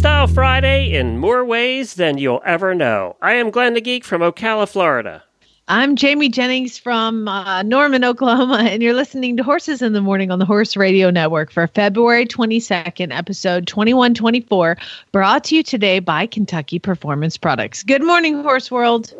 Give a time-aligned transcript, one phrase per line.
[0.00, 3.16] Freestyle Friday in more ways than you'll ever know.
[3.20, 5.22] I am Glenn the Geek from Ocala, Florida.
[5.68, 10.30] I'm Jamie Jennings from uh, Norman, Oklahoma, and you're listening to Horses in the Morning
[10.30, 14.78] on the Horse Radio Network for February 22nd, episode 2124,
[15.12, 17.82] brought to you today by Kentucky Performance Products.
[17.82, 19.12] Good morning, Horse World.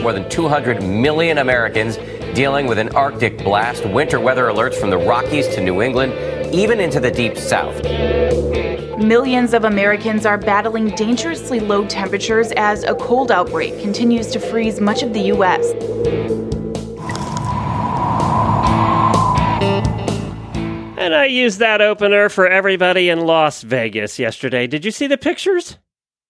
[0.00, 1.96] More than 200 million Americans
[2.36, 6.12] dealing with an Arctic blast, winter weather alerts from the Rockies to New England,
[6.52, 7.82] even into the deep south.
[8.98, 14.80] Millions of Americans are battling dangerously low temperatures as a cold outbreak continues to freeze
[14.80, 15.72] much of the U.S.
[21.00, 24.66] And I used that opener for everybody in Las Vegas yesterday.
[24.66, 25.78] Did you see the pictures?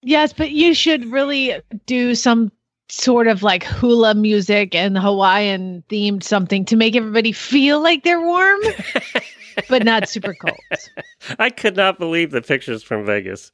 [0.03, 2.53] Yes, but you should really do some
[2.89, 8.21] sort of like hula music and Hawaiian themed something to make everybody feel like they're
[8.21, 8.61] warm,
[9.69, 10.59] but not super cold.
[11.39, 13.53] I could not believe the pictures from Vegas.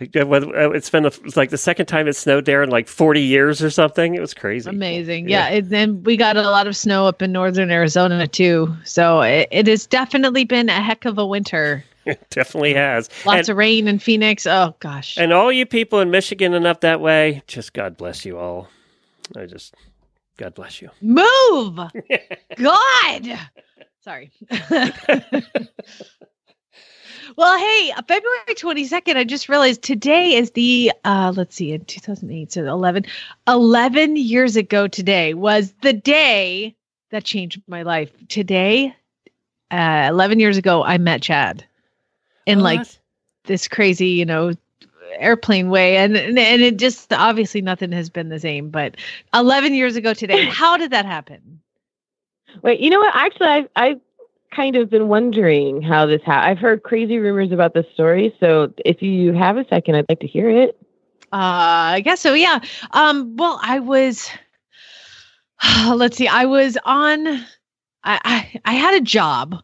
[0.00, 2.88] Uh, uh, it's been a, it's like the second time it snowed there in like
[2.88, 4.14] 40 years or something.
[4.14, 4.68] It was crazy.
[4.68, 5.28] Amazing.
[5.28, 5.46] Yeah.
[5.46, 8.74] And then we got a lot of snow up in northern Arizona too.
[8.84, 11.84] So it, it has definitely been a heck of a winter.
[12.06, 13.08] It definitely has.
[13.24, 14.46] Lots and, of rain in Phoenix.
[14.46, 15.16] Oh, gosh.
[15.16, 18.68] And all you people in Michigan and up that way, just God bless you all.
[19.34, 19.74] I just,
[20.36, 20.90] God bless you.
[21.00, 21.76] Move!
[22.56, 23.38] God!
[24.04, 24.30] Sorry.
[27.38, 32.52] well, hey, February 22nd, I just realized today is the, uh, let's see, in 2008,
[32.52, 33.06] so 11,
[33.48, 36.76] 11 years ago today was the day
[37.12, 38.12] that changed my life.
[38.28, 38.94] Today,
[39.70, 41.64] uh, 11 years ago, I met Chad
[42.44, 42.86] in like
[43.44, 44.52] this crazy, you know,
[45.18, 48.96] airplane way and, and and it just obviously nothing has been the same but
[49.32, 51.60] 11 years ago today how did that happen
[52.62, 53.14] wait you know what?
[53.14, 54.00] Actually i i
[54.54, 58.72] kind of been wondering how this happened i've heard crazy rumors about this story so
[58.84, 60.76] if you have a second i'd like to hear it.
[61.32, 62.60] Uh i guess so yeah.
[62.92, 64.30] Um well i was
[65.88, 67.42] let's see i was on i
[68.04, 69.56] i, I had a job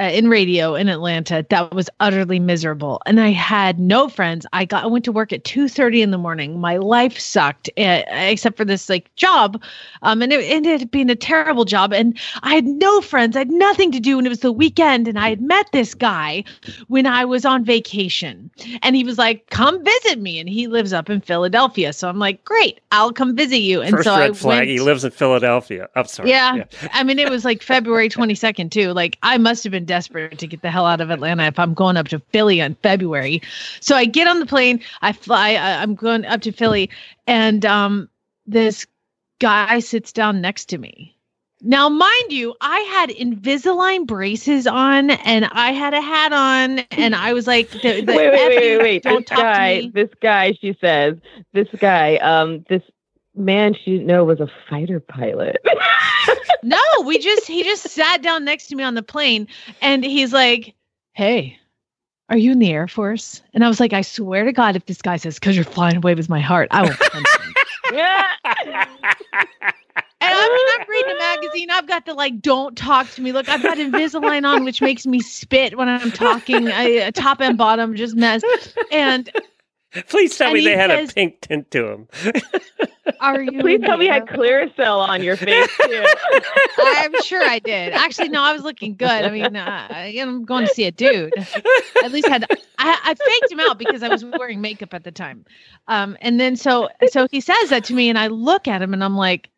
[0.00, 4.46] uh, in radio in Atlanta that was utterly miserable and I had no friends.
[4.52, 6.58] I got I went to work at 2:30 in the morning.
[6.60, 9.62] My life sucked uh, except for this like job.
[10.02, 13.36] Um and it ended up being a terrible job and I had no friends.
[13.36, 15.94] I had nothing to do and it was the weekend and I had met this
[15.94, 16.44] guy
[16.88, 18.50] when I was on vacation.
[18.82, 21.92] And he was like, "Come visit me." And he lives up in Philadelphia.
[21.92, 24.58] So I'm like, "Great, I'll come visit you." And First so red I flag.
[24.60, 25.88] went, He lives in Philadelphia.
[25.94, 26.30] I'm sorry.
[26.30, 26.64] yeah, yeah.
[26.92, 28.92] I mean, it was like February 22nd, too.
[28.92, 31.74] Like, I must have been desperate to get the hell out of Atlanta if I'm
[31.74, 33.42] going up to Philly in February.
[33.80, 36.90] So I get on the plane, I fly, I, I'm going up to Philly,
[37.26, 38.08] and um,
[38.46, 38.86] this
[39.40, 41.16] guy sits down next to me.
[41.62, 47.14] Now, mind you, I had Invisalign braces on and I had a hat on, and
[47.14, 49.02] I was like, the, the wait, wait, wait, wait, wait.
[49.02, 49.90] Don't This talk to guy, me.
[49.92, 51.16] this guy, she says,
[51.52, 52.82] this guy, um, this
[53.34, 55.56] man she didn't know was a fighter pilot.
[56.62, 59.48] No, we just he just sat down next to me on the plane
[59.80, 60.74] and he's like,
[61.14, 61.58] "Hey,
[62.28, 64.84] are you in the Air Force?" And I was like, "I swear to God, if
[64.84, 67.54] this guy says cuz you're flying away with my heart, I will punch him."
[67.94, 68.26] yeah.
[70.22, 71.70] And I mean, I'm reading a magazine.
[71.70, 73.32] I've got the like, don't talk to me.
[73.32, 76.68] Look, I've got Invisalign on, which makes me spit when I'm talking.
[76.68, 78.42] I, top and bottom, just mess.
[78.92, 79.30] And
[80.08, 82.08] Please tell And me he they had a pink tint to them.
[83.20, 83.60] are you?
[83.60, 86.04] Please in tell me you had Clearasil on your face too.
[86.78, 87.92] I'm sure I did.
[87.92, 89.08] Actually, no, I was looking good.
[89.08, 91.32] I mean, uh, I- I'm going to see a dude.
[92.04, 92.44] At least had
[92.78, 95.44] I, I faked him out because I was wearing makeup at the time.
[95.88, 98.92] Um, and then so so he says that to me, and I look at him,
[98.94, 99.50] and I'm like,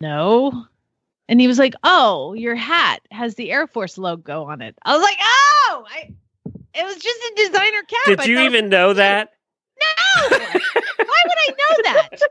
[0.00, 0.66] no.
[1.28, 4.94] And he was like, "Oh, your hat has the Air Force logo on it." I
[4.94, 6.10] was like, "Oh, I."
[6.72, 8.06] It was just a designer cap.
[8.06, 9.30] Did I you even know that?
[9.80, 10.28] No.
[10.30, 12.20] Why would I know that?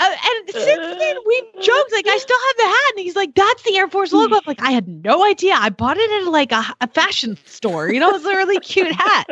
[0.00, 3.34] Uh, and since then, we've joked like I still have the hat, and he's like,
[3.34, 5.52] "That's the Air Force logo." I'm like, I had no idea.
[5.54, 7.92] I bought it at like a, a fashion store.
[7.92, 9.26] You know, it's a really cute hat.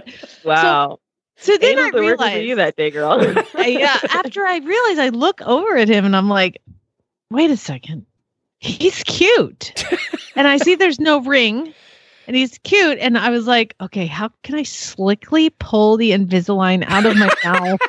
[0.44, 0.98] Wow.
[1.36, 3.22] So then I Angels working you realized, that day, girl.
[3.56, 6.60] Yeah, after I realized, I look over at him, and I'm like,
[7.30, 8.04] "Wait a second,
[8.58, 9.72] he's cute."
[10.36, 11.72] and I see there's no ring.
[12.28, 12.98] And he's cute.
[12.98, 17.30] And I was like, okay, how can I slickly pull the Invisalign out of my
[17.42, 17.80] mouth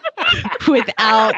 [0.68, 1.34] without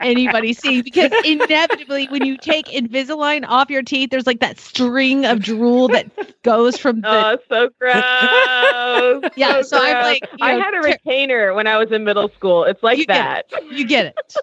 [0.00, 0.82] anybody seeing?
[0.82, 5.86] Because inevitably, when you take Invisalign off your teeth, there's like that string of drool
[5.88, 7.08] that goes from the.
[7.08, 7.94] Oh, so gross.
[9.36, 12.28] Yeah, so I'm like, you I know, had a retainer when I was in middle
[12.30, 12.64] school.
[12.64, 13.72] It's like You get that.
[13.72, 14.36] you get it.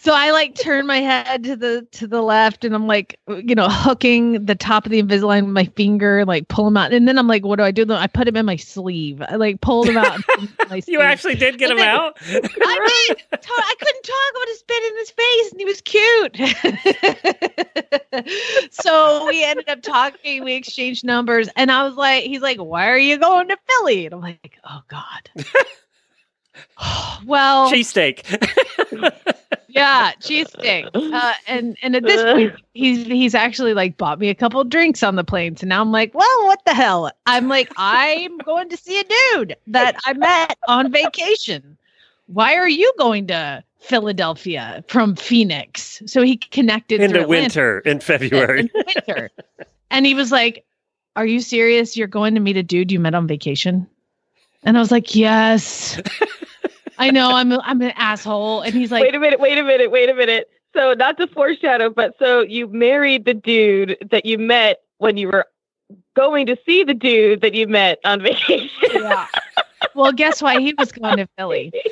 [0.00, 3.56] So I like turn my head to the to the left, and I'm like, you
[3.56, 7.08] know, hooking the top of the Invisalign with my finger, like pull him out, and
[7.08, 7.84] then I'm like, what do I do?
[7.92, 9.20] I put him in my sleeve.
[9.28, 10.14] I like pulled him out.
[10.14, 12.16] and put him in my You actually did get him then- out?
[12.20, 13.14] I.
[13.32, 16.36] To- I couldn't talk about his spit in his face, and he was cute.
[18.72, 20.44] so we ended up talking.
[20.44, 24.06] We exchanged numbers, and I was like, "He's like, why are you going to Philly?"
[24.06, 25.30] And I'm like, "Oh God."
[27.26, 28.24] well, Cheesesteak.
[29.68, 30.90] yeah, cheesesteak.
[30.94, 35.02] Uh, and and at this point, he's he's actually like bought me a couple drinks
[35.02, 35.56] on the plane.
[35.56, 37.10] So now I'm like, well, what the hell?
[37.26, 41.76] I'm like, I'm going to see a dude that I met on vacation.
[42.26, 46.02] Why are you going to Philadelphia from Phoenix?
[46.06, 48.70] So he connected in the Atlanta winter in in February.
[48.74, 49.30] winter.
[49.90, 50.64] And he was like,
[51.16, 51.96] Are you serious?
[51.96, 53.86] You're going to meet a dude you met on vacation?
[54.64, 56.00] And I was like, Yes.
[56.98, 58.62] I know I'm a, I'm an asshole.
[58.62, 60.48] And he's like, wait a minute, wait a minute, wait a minute.
[60.74, 65.28] So not to foreshadow, but so you married the dude that you met when you
[65.28, 65.46] were
[66.14, 68.70] going to see the dude that you met on vacation.
[68.92, 69.26] Yeah.
[69.94, 71.72] Well, guess why he was going to Philly?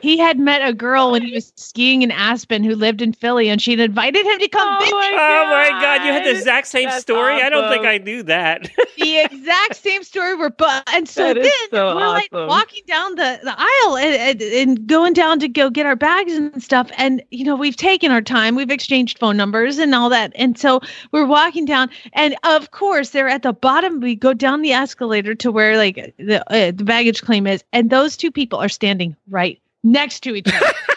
[0.00, 3.48] He had met a girl when he was skiing in Aspen who lived in Philly,
[3.48, 4.92] and she'd invited him to come Oh visit.
[4.92, 7.42] my Oh my god, you had the exact same That's story?
[7.42, 7.84] I don't think.
[7.84, 8.62] I knew that.
[8.96, 13.16] the exact same story We were but and so then so we're like walking down
[13.16, 16.90] the, the aisle and, and, and going down to go get our bags and stuff
[16.96, 20.58] and you know we've taken our time we've exchanged phone numbers and all that and
[20.58, 20.80] so
[21.10, 25.34] we're walking down and of course they're at the bottom we go down the escalator
[25.34, 29.16] to where like the, uh, the baggage claim is and those two people are standing
[29.28, 30.72] right next to each other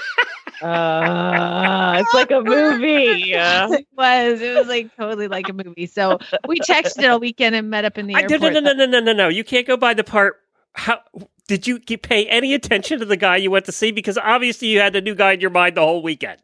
[0.62, 3.34] Uh, it's like a movie.
[3.34, 6.18] it was it was like totally like a movie so
[6.48, 8.86] we texted all weekend and met up in the I, airport no, no, no, no,
[8.86, 9.28] no, no, no.
[9.28, 10.38] You can't go by the part.
[10.74, 11.02] How
[11.48, 13.92] did you pay any attention to the guy you went to see?
[13.92, 16.42] Because obviously you had the new guy in your mind the whole weekend.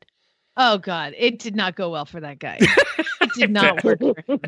[0.57, 2.59] Oh God, it did not go well for that guy.
[3.21, 4.39] It did not work for him.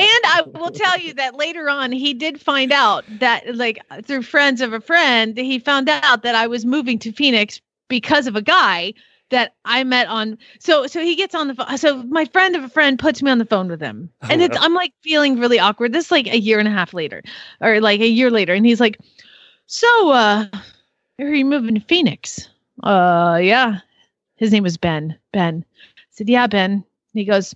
[0.00, 4.22] And I will tell you that later on, he did find out that, like, through
[4.22, 8.36] friends of a friend, he found out that I was moving to Phoenix because of
[8.36, 8.94] a guy
[9.30, 10.38] that I met on.
[10.58, 11.78] So, so he gets on the phone.
[11.78, 14.42] So my friend of a friend puts me on the phone with him, Oh, and
[14.42, 14.64] it's wow.
[14.64, 15.92] I'm like feeling really awkward.
[15.92, 17.22] This is like a year and a half later,
[17.60, 18.98] or like a year later, and he's like,
[19.66, 20.46] "So, uh,
[21.20, 22.48] are you moving to Phoenix?"
[22.82, 23.80] Uh, yeah.
[24.36, 25.18] His name was Ben.
[25.32, 25.64] Ben.
[25.98, 26.82] I said, Yeah, Ben.
[27.12, 27.54] He goes,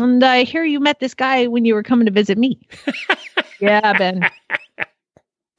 [0.00, 2.58] And I hear you met this guy when you were coming to visit me.
[3.60, 4.28] yeah, Ben.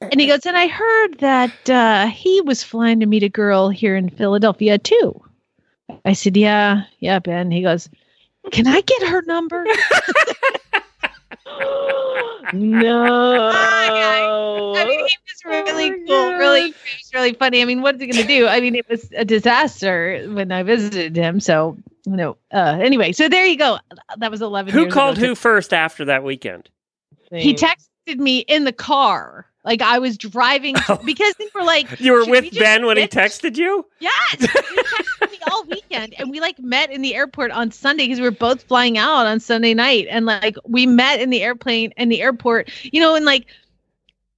[0.00, 3.70] And he goes, And I heard that uh, he was flying to meet a girl
[3.70, 5.20] here in Philadelphia too.
[6.04, 7.50] I said, Yeah, yeah, Ben.
[7.50, 7.88] He goes,
[8.50, 9.64] Can I get her number?
[12.52, 13.50] no.
[13.52, 16.38] I mean, he was really Oh cool, God.
[16.38, 17.62] really, was really funny.
[17.62, 18.46] I mean, what's he going to do?
[18.46, 21.40] I mean, it was a disaster when I visited him.
[21.40, 23.78] So, you know, uh, anyway, so there you go.
[24.18, 25.28] That was 11 Who years called ago.
[25.28, 26.68] who first after that weekend?
[27.32, 29.46] He texted me in the car.
[29.64, 30.96] Like I was driving Oh.
[31.04, 33.84] because they were like, You were "Should we with Ben when he texted you?
[33.98, 34.82] Yes, he texted me
[35.56, 38.62] all weekend, and we like met in the airport on Sunday because we were both
[38.64, 42.70] flying out on Sunday night, and like we met in the airplane in the airport,
[42.82, 43.46] you know, and like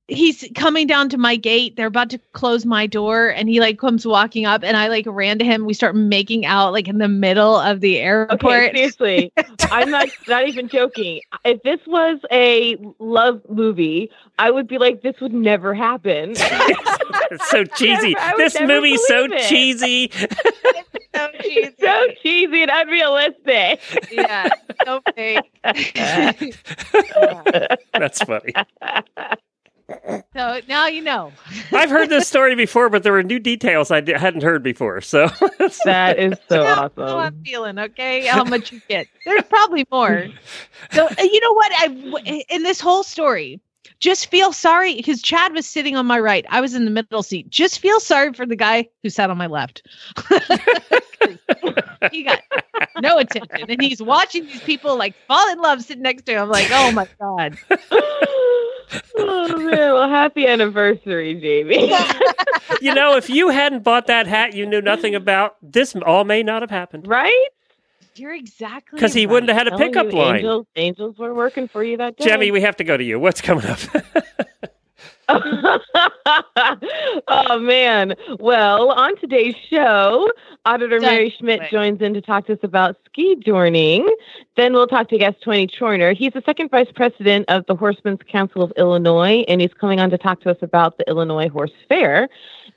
[0.09, 1.77] he's coming down to my gate.
[1.77, 5.05] They're about to close my door, and he like comes walking up, and I like
[5.07, 5.65] ran to him.
[5.67, 8.43] We start making out like in the middle of the airport.
[8.43, 9.33] Okay, seriously,
[9.71, 11.21] I'm not not even joking.
[11.45, 16.33] If this was a love movie, I would be like, this would never happen.
[16.37, 18.17] It's so cheesy.
[18.17, 19.43] I this never movie's so it.
[19.49, 20.11] cheesy.
[21.15, 21.75] so cheesy.
[21.81, 23.81] so cheesy and unrealistic.
[24.11, 24.49] yeah,
[24.85, 25.50] so fake.
[27.93, 28.55] That's funny.
[30.35, 31.33] So now you know.
[31.73, 35.00] I've heard this story before, but there were new details I hadn't heard before.
[35.00, 35.28] So
[35.85, 37.18] That is so How- How awesome.
[37.18, 38.26] I'm feeling, okay?
[38.26, 39.07] How much you get?
[39.25, 40.26] There's probably more.
[40.92, 41.73] So uh, you know what?
[41.78, 43.61] I w- in this whole story,
[44.00, 46.45] just feel sorry because Chad was sitting on my right.
[46.50, 47.49] I was in the middle seat.
[47.50, 49.83] Just feel sorry for the guy who sat on my left.
[52.12, 52.40] he got
[53.00, 56.49] no attention, and he's watching these people like fall in love sitting next to him.
[56.49, 57.59] Like, oh my god.
[59.16, 59.92] Oh man!
[59.95, 61.92] Well, happy anniversary, Jamie.
[62.80, 66.42] you know, if you hadn't bought that hat you knew nothing about, this all may
[66.42, 67.07] not have happened.
[67.07, 67.49] right?
[68.14, 69.33] You're exactly because he right.
[69.33, 70.37] wouldn't have had a pickup you, line.
[70.37, 72.25] Angels, angels were working for you that day.
[72.25, 73.18] Jemmy, we have to go to you.
[73.21, 73.78] What's coming up?
[77.28, 78.14] oh man.
[78.40, 80.31] Well, on today's show,
[80.64, 81.14] Auditor Done.
[81.14, 81.71] Mary Schmidt Wait.
[81.71, 84.09] joins in to talk to us about skijoring.
[84.57, 86.17] Then we'll talk to guest Tony Troiner.
[86.17, 90.11] He's the second vice president of the Horsemen's Council of Illinois, and he's coming on
[90.11, 92.28] to talk to us about the Illinois Horse Fair.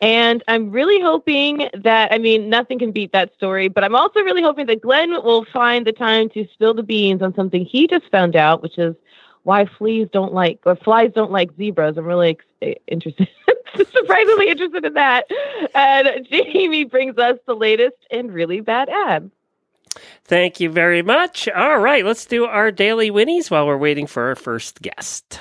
[0.01, 4.19] And I'm really hoping that, I mean, nothing can beat that story, but I'm also
[4.21, 7.87] really hoping that Glenn will find the time to spill the beans on something he
[7.87, 8.95] just found out, which is
[9.43, 11.97] why fleas don't like, or flies don't like zebras.
[11.97, 13.27] I'm really ex- eh, interested,
[13.75, 15.25] surprisingly interested in that.
[15.73, 19.31] And Jamie brings us the latest and really bad ad.
[20.23, 21.49] Thank you very much.
[21.49, 25.39] All right, let's do our daily winnies while we're waiting for our first guest.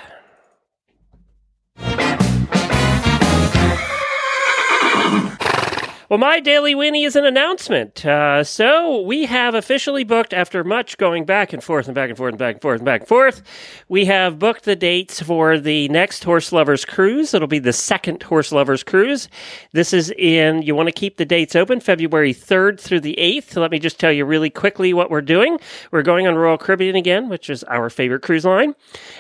[6.11, 8.05] Well, my daily Winnie is an announcement.
[8.05, 12.19] Uh, so we have officially booked, after much going back and forth and back and
[12.19, 13.43] forth and back and forth and back and forth,
[13.89, 17.33] we have booked the dates for the next Horse Lovers Cruise.
[17.33, 19.29] It'll be the second Horse Lovers Cruise.
[19.71, 23.51] This is in, you want to keep the dates open, February 3rd through the 8th.
[23.51, 25.61] So Let me just tell you really quickly what we're doing.
[25.93, 28.75] We're going on Royal Caribbean again, which is our favorite cruise line.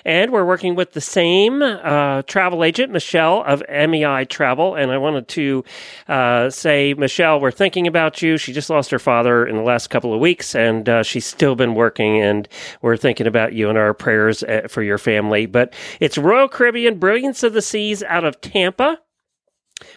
[0.04, 4.74] And we're working with the same uh, travel agent, Michelle of MEI Travel.
[4.74, 5.64] And I wanted to
[6.08, 8.36] uh, say, Michelle, we're thinking about you.
[8.36, 11.54] She just lost her father in the last couple of weeks, and uh, she's still
[11.54, 12.20] been working.
[12.20, 12.48] And
[12.82, 15.46] we're thinking about you and our prayers uh, for your family.
[15.46, 18.98] But it's Royal Caribbean Brilliance of the Seas out of Tampa.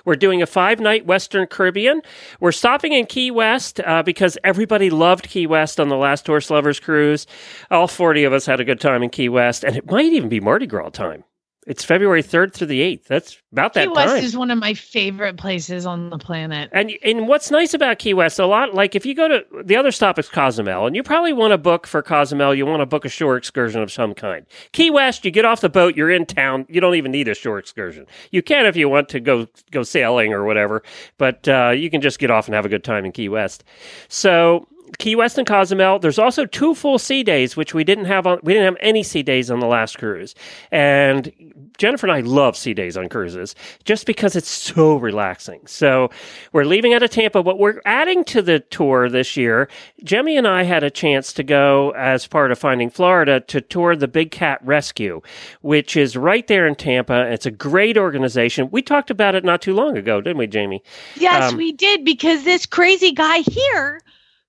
[0.06, 2.02] We're doing a five night Western Caribbean.
[2.40, 6.50] We're stopping in Key West uh, because everybody loved Key West on the last Horse
[6.50, 7.28] Lovers cruise.
[7.70, 10.30] All 40 of us had a good time in Key West, and it might even
[10.30, 11.24] be Mardi Gras time.
[11.66, 13.06] It's February 3rd through the 8th.
[13.06, 14.24] That's about that Key West time.
[14.24, 16.70] is one of my favorite places on the planet.
[16.74, 19.76] And and what's nice about Key West, a lot like if you go to the
[19.76, 22.86] other stop is Cozumel, and you probably want to book for Cozumel, you want to
[22.86, 24.46] book a shore excursion of some kind.
[24.72, 27.36] Key West, you get off the boat, you're in town, you don't even need a
[27.36, 28.06] shore excursion.
[28.32, 30.84] You can if you want to go go sailing or whatever,
[31.18, 33.64] but uh, you can just get off and have a good time in Key West.
[34.08, 34.68] So.
[34.98, 36.00] Key West and Cozumel.
[36.00, 38.40] There's also two full sea days, which we didn't have on.
[38.44, 40.36] We didn't have any sea days on the last cruise,
[40.72, 41.32] and
[41.78, 45.62] Jennifer and I love sea days on cruises just because it's so relaxing.
[45.66, 46.10] So
[46.52, 49.70] we're leaving out of Tampa, but we're adding to the tour this year.
[50.04, 53.96] Jemmy and I had a chance to go as part of Finding Florida to tour
[53.96, 55.22] the Big Cat Rescue,
[55.62, 57.32] which is right there in Tampa.
[57.32, 58.70] It's a great organization.
[58.72, 60.84] We talked about it not too long ago, didn't we, Jamie?
[61.16, 64.02] Yes, Um, we did because this crazy guy here.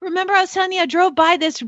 [0.04, 1.62] Remember, I was telling you I drove by this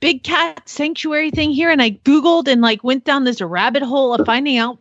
[0.00, 4.14] big cat sanctuary thing here, and I googled and like went down this rabbit hole
[4.14, 4.78] of finding out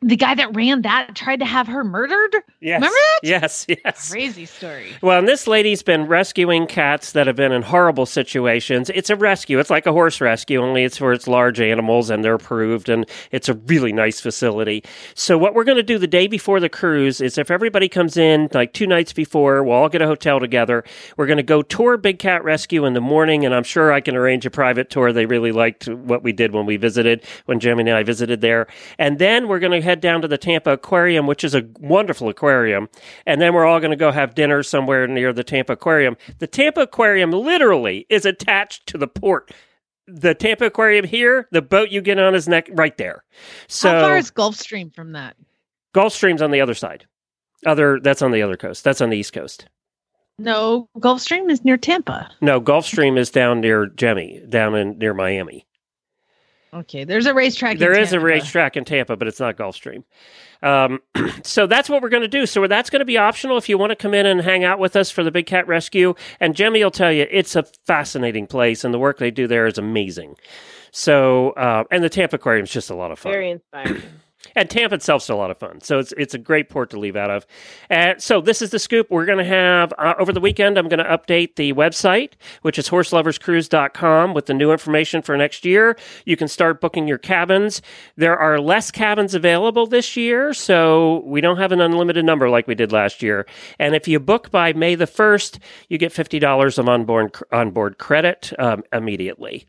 [0.00, 2.36] the guy that ran that tried to have her murdered.
[2.60, 2.76] Yes.
[2.76, 3.18] Remember that?
[3.24, 4.10] Yes, yes.
[4.10, 4.92] Crazy story.
[5.02, 8.90] Well, and this lady's been rescuing cats that have been in horrible situations.
[8.90, 9.58] It's a rescue.
[9.58, 13.08] It's like a horse rescue, only it's for its large animals and they're approved and
[13.32, 14.84] it's a really nice facility.
[15.14, 18.16] So what we're going to do the day before the cruise is if everybody comes
[18.16, 20.84] in like two nights before, we'll all get a hotel together.
[21.16, 24.00] We're going to go tour Big Cat Rescue in the morning and I'm sure I
[24.00, 25.12] can arrange a private tour.
[25.12, 28.68] They really liked what we did when we visited, when Jimmy and I visited there.
[28.96, 32.28] And then we're going to head down to the Tampa Aquarium, which is a wonderful
[32.28, 32.88] aquarium.
[33.24, 36.16] And then we're all going to go have dinner somewhere near the Tampa Aquarium.
[36.38, 39.50] The Tampa Aquarium literally is attached to the port.
[40.06, 43.24] The Tampa Aquarium here, the boat you get on is neck right there.
[43.66, 45.36] So How far is Gulfstream from that?
[45.94, 47.06] Gulfstream's on the other side.
[47.66, 48.84] Other that's on the other coast.
[48.84, 49.66] That's on the east coast.
[50.38, 52.30] No, Gulfstream is near Tampa.
[52.40, 55.66] No, Gulfstream is down near Jemmy, down in near Miami.
[56.72, 57.74] Okay, there's a racetrack.
[57.74, 60.04] in There is a racetrack in Tampa, but it's not Gulfstream.
[60.62, 61.00] Um,
[61.42, 62.46] so that's what we're going to do.
[62.46, 64.78] So that's going to be optional if you want to come in and hang out
[64.78, 66.14] with us for the Big Cat Rescue.
[66.40, 69.66] And Jemmy will tell you it's a fascinating place, and the work they do there
[69.66, 70.36] is amazing.
[70.90, 73.32] So, uh, and the Tampa Aquarium is just a lot of fun.
[73.32, 74.02] Very inspiring.
[74.58, 75.80] And Tampa itself's a lot of fun.
[75.82, 77.46] So it's it's a great port to leave out of.
[77.90, 79.06] Uh, so this is the scoop.
[79.08, 82.76] We're going to have, uh, over the weekend, I'm going to update the website, which
[82.76, 85.96] is horseloverscruise.com with the new information for next year.
[86.24, 87.82] You can start booking your cabins.
[88.16, 92.66] There are less cabins available this year, so we don't have an unlimited number like
[92.66, 93.46] we did last year.
[93.78, 98.52] And if you book by May the 1st, you get $50 of onboard, onboard credit
[98.58, 99.68] um, immediately.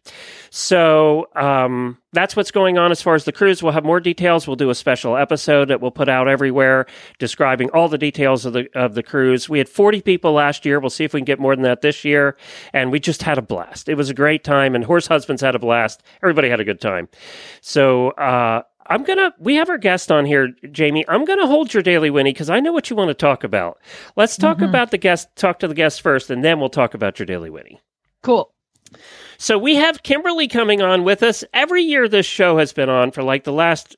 [0.50, 3.62] So um, that's what's going on as far as the cruise.
[3.62, 4.48] We'll have more details.
[4.48, 6.86] We'll do a special episode that we'll put out everywhere
[7.20, 9.48] describing all the details of the of the cruise.
[9.48, 10.80] We had 40 people last year.
[10.80, 12.36] We'll see if we can get more than that this year.
[12.74, 13.90] And we just had a blast.
[13.90, 16.02] It was a great time, and Horse Husbands had a blast.
[16.24, 17.10] Everybody had a good time.
[17.62, 19.34] So uh, I'm gonna.
[19.38, 21.06] We have our guest on here, Jamie.
[21.08, 23.78] I'm gonna hold your daily Winnie because I know what you want to talk about.
[24.16, 24.70] Let's talk Mhm.
[24.70, 25.28] about the guest.
[25.36, 27.80] Talk to the guest first, and then we'll talk about your daily Winnie.
[28.24, 28.52] Cool.
[29.42, 31.46] So we have Kimberly coming on with us.
[31.54, 33.96] Every year this show has been on for like the last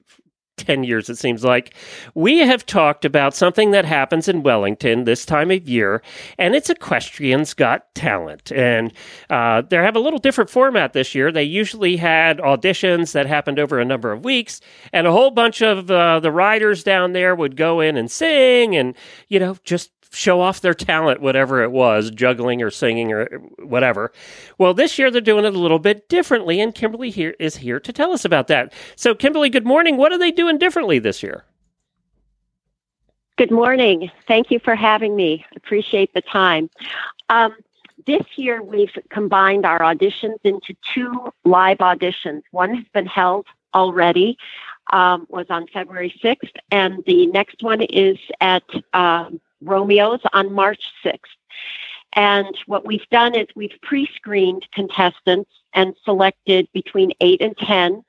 [0.57, 1.73] 10 years, it seems like,
[2.13, 6.03] we have talked about something that happens in Wellington this time of year,
[6.37, 8.51] and it's Equestrians Got Talent.
[8.51, 8.93] And
[9.31, 11.31] uh, they have a little different format this year.
[11.31, 14.61] They usually had auditions that happened over a number of weeks,
[14.93, 18.75] and a whole bunch of uh, the riders down there would go in and sing
[18.75, 18.95] and,
[19.27, 23.25] you know, just show off their talent, whatever it was, juggling or singing or
[23.59, 24.11] whatever.
[24.57, 27.79] Well, this year they're doing it a little bit differently, and Kimberly here is here
[27.79, 28.73] to tell us about that.
[28.95, 29.97] So, Kimberly, good morning.
[29.97, 31.45] What are they doing differently this year?
[33.37, 34.11] Good morning.
[34.27, 35.45] Thank you for having me.
[35.55, 36.69] Appreciate the time.
[37.29, 37.55] Um,
[38.05, 42.43] this year, we've combined our auditions into two live auditions.
[42.51, 44.37] One has been held already,
[44.91, 48.63] um, was on February 6th, and the next one is at
[48.93, 51.19] um, Romeo's on March 6th.
[52.13, 58.03] And what we've done is we've pre screened contestants and selected between 8 and 10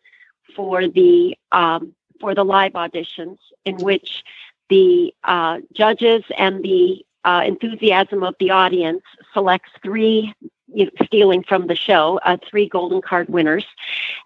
[0.56, 4.24] for the, um, for the live auditions, in which
[4.68, 10.34] the uh, judges and the uh, enthusiasm of the audience selects three
[10.74, 13.66] you know, stealing from the show, uh, three golden card winners,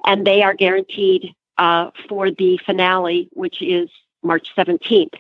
[0.05, 3.91] and they are guaranteed uh, for the finale, which is
[4.23, 5.15] March 17th.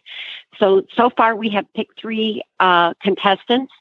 [0.58, 3.72] So, so far we have picked three uh, contestants.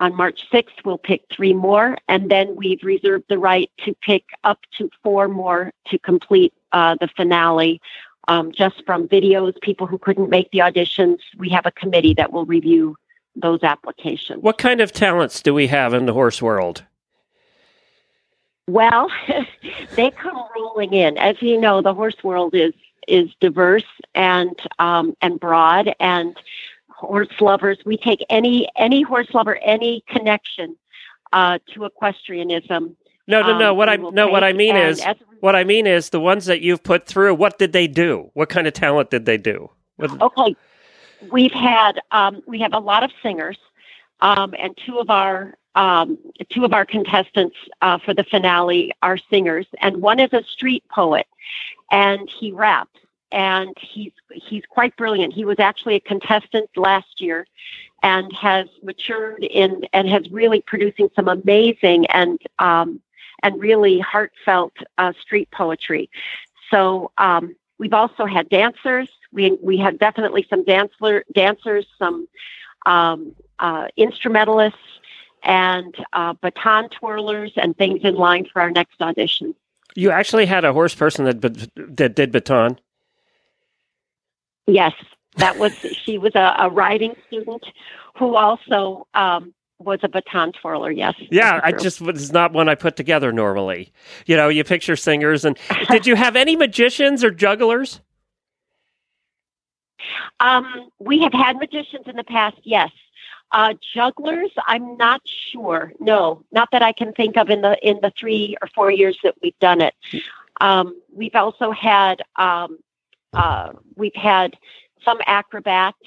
[0.00, 4.24] On March 6th, we'll pick three more, and then we've reserved the right to pick
[4.44, 7.82] up to four more to complete uh, the finale
[8.28, 11.18] um, just from videos, people who couldn't make the auditions.
[11.36, 12.96] We have a committee that will review
[13.34, 14.42] those applications.
[14.42, 16.84] What kind of talents do we have in the horse world?
[18.68, 19.10] Well,
[19.96, 21.18] they come rolling in.
[21.18, 22.72] As you know, the horse world is
[23.10, 26.36] is diverse and um, and broad and
[26.88, 27.78] horse lovers.
[27.84, 30.76] We take any any horse lover, any connection
[31.32, 32.96] uh, to equestrianism.
[33.26, 33.70] No, no, no.
[33.70, 35.04] Um, what I no, what I mean is
[35.40, 37.34] what I mean is the ones that you've put through.
[37.34, 38.30] What did they do?
[38.34, 39.70] What kind of talent did they do?
[39.96, 40.56] What, okay,
[41.30, 43.58] we've had um, we have a lot of singers,
[44.20, 46.18] um, and two of our um,
[46.48, 50.84] two of our contestants uh, for the finale are singers, and one is a street
[50.88, 51.26] poet,
[51.90, 52.98] and he raps,
[53.32, 55.32] and he's he's quite brilliant.
[55.32, 57.46] He was actually a contestant last year,
[58.02, 63.00] and has matured in and has really producing some amazing and um,
[63.42, 66.10] and really heartfelt uh, street poetry.
[66.70, 69.08] So um, we've also had dancers.
[69.32, 72.28] We we had definitely some dancer dancers, some
[72.86, 74.78] um, uh, instrumentalists
[75.42, 79.54] and uh, baton twirlers and things in line for our next audition.
[79.96, 81.40] You actually had a horse person that
[81.96, 82.78] that did baton.
[84.72, 84.92] Yes,
[85.36, 85.72] that was
[86.04, 87.64] she was a, a riding student
[88.16, 90.90] who also um, was a baton twirler.
[90.90, 91.14] Yes.
[91.30, 93.92] Yeah, I just was not one I put together normally.
[94.26, 95.58] You know, you picture singers, and
[95.90, 98.00] did you have any magicians or jugglers?
[100.40, 102.56] Um, we have had magicians in the past.
[102.62, 102.90] Yes,
[103.52, 105.92] uh, jugglers, I'm not sure.
[105.98, 109.18] No, not that I can think of in the in the three or four years
[109.24, 109.94] that we've done it.
[110.60, 112.78] Um, we've also had um,
[113.32, 114.56] uh, we've had
[115.04, 115.98] some acrobats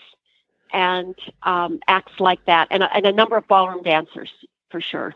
[0.72, 4.32] and um, acts like that, and a, and a number of ballroom dancers
[4.70, 5.14] for sure.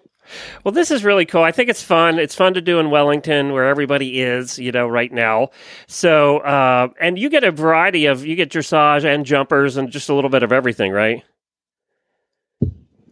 [0.63, 1.43] Well, this is really cool.
[1.43, 2.20] I think it's fun.
[2.20, 5.50] It's fun to do in Wellington, where everybody is, you know, right now.
[5.88, 10.10] So, uh, and you get a variety of you get dressage and jumpers and just
[10.10, 11.24] a little bit of everything, right?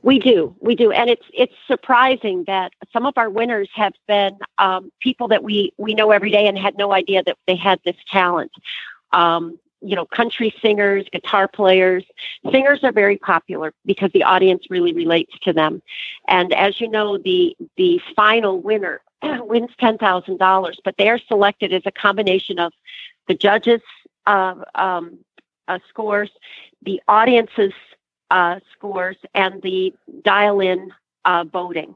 [0.06, 4.38] We do, we do, and it's it's surprising that some of our winners have been
[4.60, 7.80] um, people that we we know every day and had no idea that they had
[7.84, 8.52] this talent.
[9.14, 12.04] Um, you know, country singers, guitar players.
[12.52, 15.82] Singers are very popular because the audience really relates to them.
[16.28, 21.20] And as you know, the the final winner wins ten thousand dollars, but they are
[21.28, 22.74] selected as a combination of
[23.28, 23.82] the judges'
[24.28, 25.18] uh, um,
[25.68, 26.30] uh, scores,
[26.84, 27.74] the audience's
[28.32, 30.92] uh, scores and the dial in
[31.26, 31.96] uh, voting.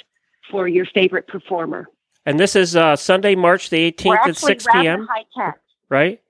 [0.49, 1.87] for your favorite performer.
[2.25, 5.07] And this is uh, Sunday, March the 18th at 6 p.m.
[5.07, 5.59] High tech.
[5.89, 6.21] Right?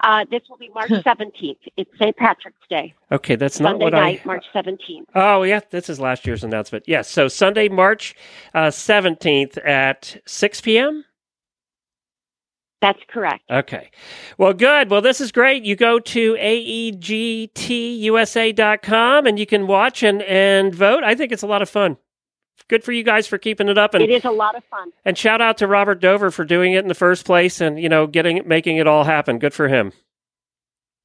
[0.00, 1.56] Uh, this will be March 17th.
[1.76, 2.16] It's St.
[2.16, 2.94] Patrick's Day.
[3.10, 4.26] Okay, that's not Sunday what night, I.
[4.26, 5.04] March 17th.
[5.14, 6.84] Oh yeah, this is last year's announcement.
[6.86, 8.14] Yes, so Sunday, March
[8.54, 11.04] uh, seventeenth at six p.m.
[12.80, 13.42] That's correct.
[13.50, 13.90] Okay.
[14.38, 14.88] Well, good.
[14.88, 15.64] Well, this is great.
[15.64, 21.02] You go to E aegtusa.com and you can watch and, and vote.
[21.02, 21.96] I think it's a lot of fun.
[22.66, 24.90] Good for you guys for keeping it up and It is a lot of fun.
[25.04, 27.88] and shout out to Robert Dover for doing it in the first place and you
[27.88, 29.38] know getting making it all happen.
[29.38, 29.92] Good for him.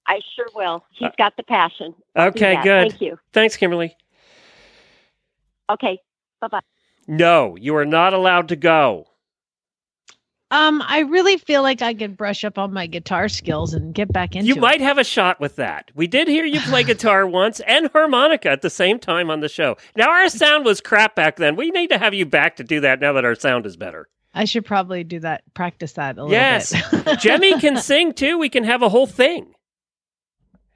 [0.08, 0.84] I sure will.
[0.92, 1.96] He's uh, got the passion.
[2.18, 2.89] Okay, good.
[2.92, 3.18] Thank you.
[3.32, 3.96] Thanks, Kimberly.
[5.70, 6.00] Okay.
[6.42, 6.60] Bye bye.
[7.08, 9.08] No, you are not allowed to go.
[10.54, 14.13] Um, I really feel like I could brush up on my guitar skills and get
[14.13, 14.60] back into You it.
[14.62, 15.89] might have a shot with that.
[15.96, 19.50] We did hear you play guitar once and harmonica at the same time on the
[19.50, 19.78] show.
[19.96, 21.56] Now our sound was crap back then.
[21.56, 24.08] We need to have you back to do that now that our sound is better.
[24.36, 26.72] I should probably do that, practice that a little Yes.
[26.92, 27.20] bit.
[27.20, 28.38] Jemmy can sing too.
[28.38, 29.54] We can have a whole thing.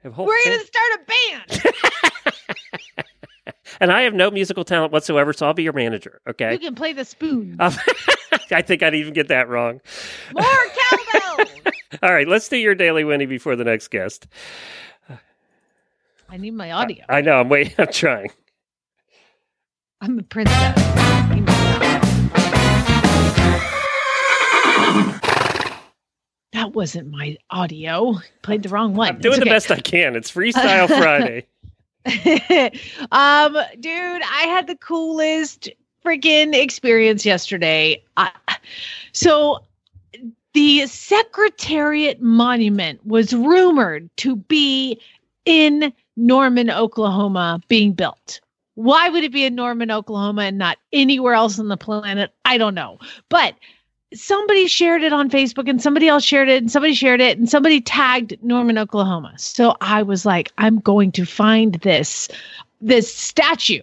[0.04, 0.58] A whole We're thing.
[0.58, 1.74] to start a band.
[3.80, 6.20] And I have no musical talent whatsoever, so I'll be your manager.
[6.28, 6.52] Okay.
[6.52, 7.56] You can play the spoon.
[7.60, 7.72] Um,
[8.50, 9.80] I think I'd even get that wrong.
[10.32, 10.44] More
[10.90, 11.46] cowbell.
[12.02, 14.26] All right, let's do your daily Winnie before the next guest.
[16.28, 17.04] I need my audio.
[17.08, 17.40] I know.
[17.40, 17.74] I'm waiting.
[17.78, 18.30] I'm trying.
[20.00, 20.74] I'm a princess.
[26.52, 26.72] That.
[26.74, 28.16] Wasn't my audio.
[28.42, 29.08] Played the wrong one.
[29.08, 30.14] I'm doing It's the best I can.
[30.14, 31.46] It's Freestyle Friday.
[33.12, 35.68] um, dude, I had the coolest
[36.04, 38.02] freaking experience yesterday.
[39.12, 39.60] So
[40.54, 45.00] the Secretariat Monument was rumored to be
[45.44, 48.40] in Norman, Oklahoma, being built.
[48.74, 52.32] Why would it be in Norman, Oklahoma, and not anywhere else on the planet?
[52.44, 52.98] I don't know.
[53.28, 53.54] But
[54.14, 57.48] somebody shared it on Facebook and somebody else shared it and somebody shared it and
[57.48, 59.34] somebody tagged Norman, Oklahoma.
[59.36, 62.28] So I was like, I'm going to find this
[62.80, 63.82] this statue.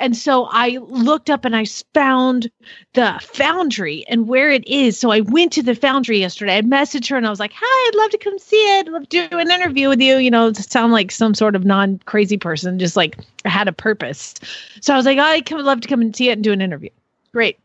[0.00, 2.50] And so I looked up and I found
[2.92, 4.96] the foundry and where it is.
[4.96, 6.58] So I went to the foundry yesterday.
[6.58, 8.86] I messaged her and I was like, Hi, I'd love to come see it.
[8.86, 11.56] I'd love to do an interview with you, you know, to sound like some sort
[11.56, 14.34] of non crazy person, just like had a purpose.
[14.80, 16.62] So I was like, I would love to come and see it and do an
[16.62, 16.90] interview.
[17.32, 17.58] Great.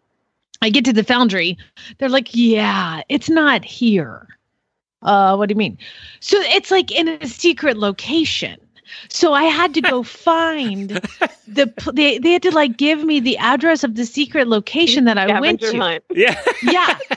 [0.63, 1.58] I get to the foundry.
[1.97, 4.28] They're like, yeah, it's not here.
[5.02, 5.78] Uh, what do you mean?
[6.21, 8.58] So it's like in a secret location.
[9.10, 10.89] So I had to go find
[11.47, 15.17] the they they had to like give me the address of the secret location that
[15.17, 15.78] I went to.
[15.78, 16.04] hunt.
[16.12, 16.41] Yeah.
[16.62, 16.97] Yeah.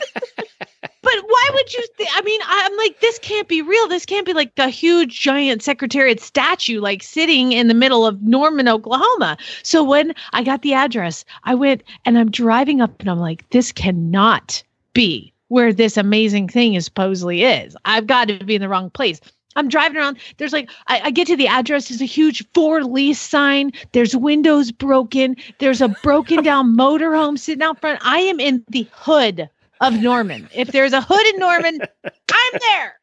[1.06, 3.86] but why would you th- I mean, I'm like this can't be real.
[3.86, 8.22] This can't be like the huge giant secretariat statue like sitting in the middle of
[8.22, 9.36] Norman, Oklahoma.
[9.62, 13.48] So when I got the address, I went and I'm driving up and I'm like
[13.50, 14.64] this cannot
[14.94, 17.76] be where this amazing thing is supposedly is.
[17.84, 19.20] I've got to be in the wrong place.
[19.54, 20.18] I'm driving around.
[20.38, 21.88] There's like, I, I get to the address.
[21.88, 23.72] There's a huge for lease sign.
[23.92, 25.36] There's windows broken.
[25.60, 28.00] There's a broken down motorhome sitting out front.
[28.04, 29.48] I am in the hood
[29.80, 30.48] of Norman.
[30.54, 32.98] If there's a hood in Norman, I'm there.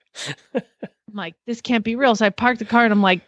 [0.55, 2.15] I'm like, this can't be real.
[2.15, 3.21] So I parked the car and I'm like,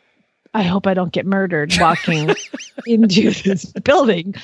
[0.54, 2.30] I hope I don't get murdered walking
[2.86, 4.36] into this building.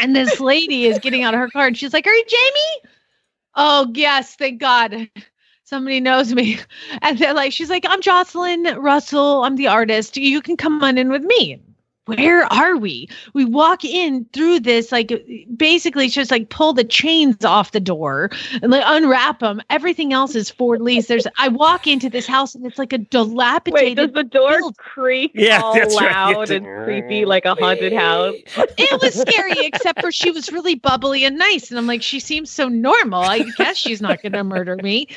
[0.00, 2.90] And this lady is getting out of her car and she's like, Are you Jamie?
[3.54, 5.08] Oh, yes, thank God.
[5.64, 6.58] Somebody knows me.
[7.00, 9.44] And they're like, she's like, I'm Jocelyn Russell.
[9.44, 10.16] I'm the artist.
[10.16, 11.62] You can come on in with me.
[12.06, 13.08] Where are we?
[13.32, 15.12] We walk in through this, like
[15.56, 19.60] basically it's just like pull the chains off the door and like unwrap them.
[19.70, 21.06] Everything else is for lease.
[21.06, 23.74] There's I walk into this house and it's like a dilapidated.
[23.74, 24.76] Wait, dilapidated does the door build.
[24.78, 26.12] creak Yeah, all that's right.
[26.12, 28.34] loud and creepy like a haunted house?
[28.56, 31.70] it was scary, except for she was really bubbly and nice.
[31.70, 33.22] And I'm like, she seems so normal.
[33.22, 35.08] I guess she's not going to murder me.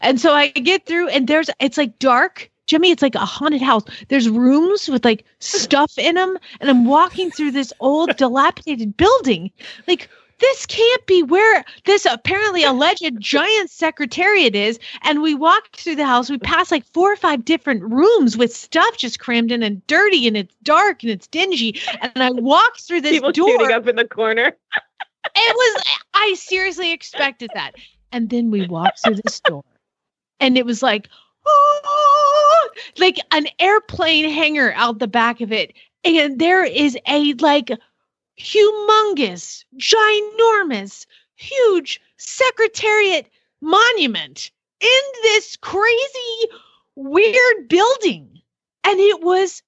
[0.00, 2.50] And so I get through, and there's, it's like dark.
[2.66, 3.84] Jimmy, it's like a haunted house.
[4.08, 6.38] There's rooms with like stuff in them.
[6.60, 9.50] And I'm walking through this old, dilapidated building.
[9.86, 10.08] Like,
[10.40, 14.78] this can't be where this apparently alleged giant secretariat is.
[15.02, 16.28] And we walk through the house.
[16.28, 20.26] We pass like four or five different rooms with stuff just crammed in and dirty
[20.26, 21.80] and it's dark and it's dingy.
[22.00, 23.48] And I walk through this People door.
[23.48, 24.52] shooting up in the corner.
[25.36, 27.72] It was, I seriously expected that.
[28.12, 29.64] And then we walked through this door
[30.38, 31.08] and it was like,
[31.46, 31.80] "Oh,"
[32.98, 35.72] like an airplane hangar out the back of it.
[36.04, 37.70] And there is a like
[38.38, 41.06] humongous, ginormous,
[41.36, 43.26] huge secretariat
[43.60, 46.48] monument in this crazy,
[46.96, 48.40] weird building.
[48.84, 49.62] And it was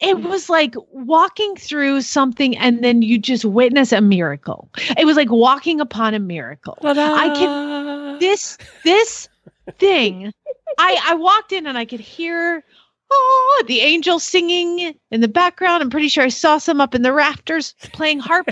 [0.00, 4.68] it was like walking through something and then you just witness a miracle.
[4.98, 6.76] It was like walking upon a miracle.
[6.82, 9.28] I can this this
[9.72, 10.32] thing.
[10.78, 12.62] I I walked in and I could hear
[13.10, 15.82] oh the angel singing in the background.
[15.82, 18.48] I'm pretty sure I saw some up in the rafters playing harp.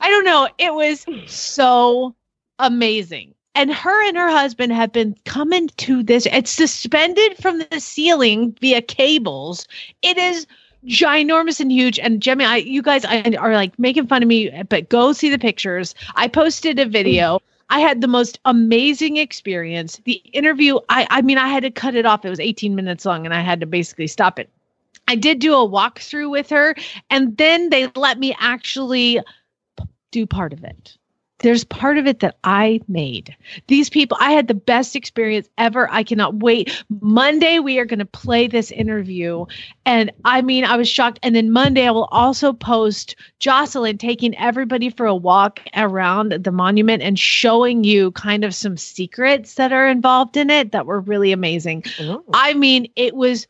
[0.00, 0.48] I don't know.
[0.58, 2.14] It was so
[2.58, 3.34] amazing.
[3.56, 6.26] And her and her husband have been coming to this.
[6.26, 9.68] It's suspended from the ceiling via cables.
[10.02, 10.46] It is
[10.86, 11.98] ginormous and huge.
[12.00, 15.30] And Jimmy, I, you guys I, are like making fun of me, but go see
[15.30, 15.94] the pictures.
[16.16, 17.40] I posted a video.
[17.70, 20.00] I had the most amazing experience.
[20.04, 22.24] The interview, I, I mean, I had to cut it off.
[22.24, 24.48] It was 18 minutes long, and I had to basically stop it.
[25.08, 26.74] I did do a walkthrough with her,
[27.10, 29.20] and then they let me actually
[30.10, 30.96] do part of it
[31.44, 33.36] there's part of it that I made.
[33.66, 35.90] These people, I had the best experience ever.
[35.90, 36.82] I cannot wait.
[37.02, 39.44] Monday, we are going to play this interview.
[39.84, 41.18] And I mean, I was shocked.
[41.22, 46.50] And then Monday, I will also post Jocelyn taking everybody for a walk around the
[46.50, 51.00] monument and showing you kind of some secrets that are involved in it that were
[51.00, 51.84] really amazing.
[52.00, 52.24] Ooh.
[52.32, 53.46] I mean, it was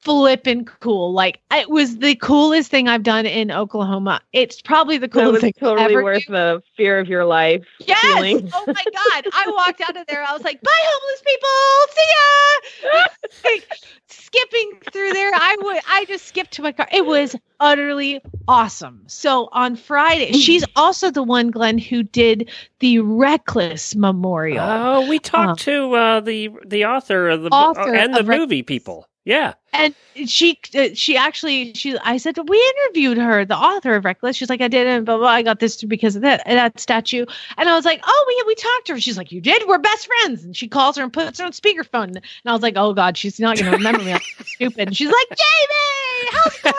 [0.00, 1.12] flippin' cool.
[1.12, 4.20] Like it was the coolest thing I've done in Oklahoma.
[4.32, 6.02] It's probably the coolest thing totally ever.
[6.02, 7.64] worth the fear of your life.
[7.80, 8.00] Yes.
[8.00, 8.50] Feeling.
[8.54, 9.26] Oh my god!
[9.32, 10.22] I walked out of there.
[10.22, 11.48] I was like, "Bye, homeless people.
[11.94, 13.04] See ya."
[13.44, 15.80] like, skipping through there, I would.
[15.88, 16.88] I just skipped to my car.
[16.92, 19.02] It was utterly awesome.
[19.06, 24.64] So on Friday, she's also the one, Glenn, who did the Reckless Memorial.
[24.66, 28.62] Oh, we talked um, to uh, the the author of the author and the movie
[28.62, 29.06] people.
[29.24, 29.54] Yeah.
[29.74, 29.94] And
[30.26, 34.36] she uh, she actually she I said we interviewed her, the author of Reckless.
[34.36, 35.22] She's like I didn't, blah.
[35.22, 37.26] I got this because of that that statue.
[37.58, 39.00] And I was like, oh, we we talked to her.
[39.00, 39.68] She's like, you did.
[39.68, 40.44] We're best friends.
[40.44, 42.04] And she calls her and puts her on speakerphone.
[42.04, 44.12] And I was like, oh god, she's not gonna remember me.
[44.14, 44.88] I'm stupid.
[44.88, 46.74] And she's like, Jamie, how's it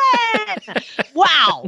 [0.65, 0.83] going?
[1.13, 1.63] wow.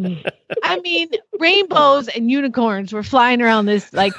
[0.63, 4.13] I mean, rainbows and unicorns were flying around this like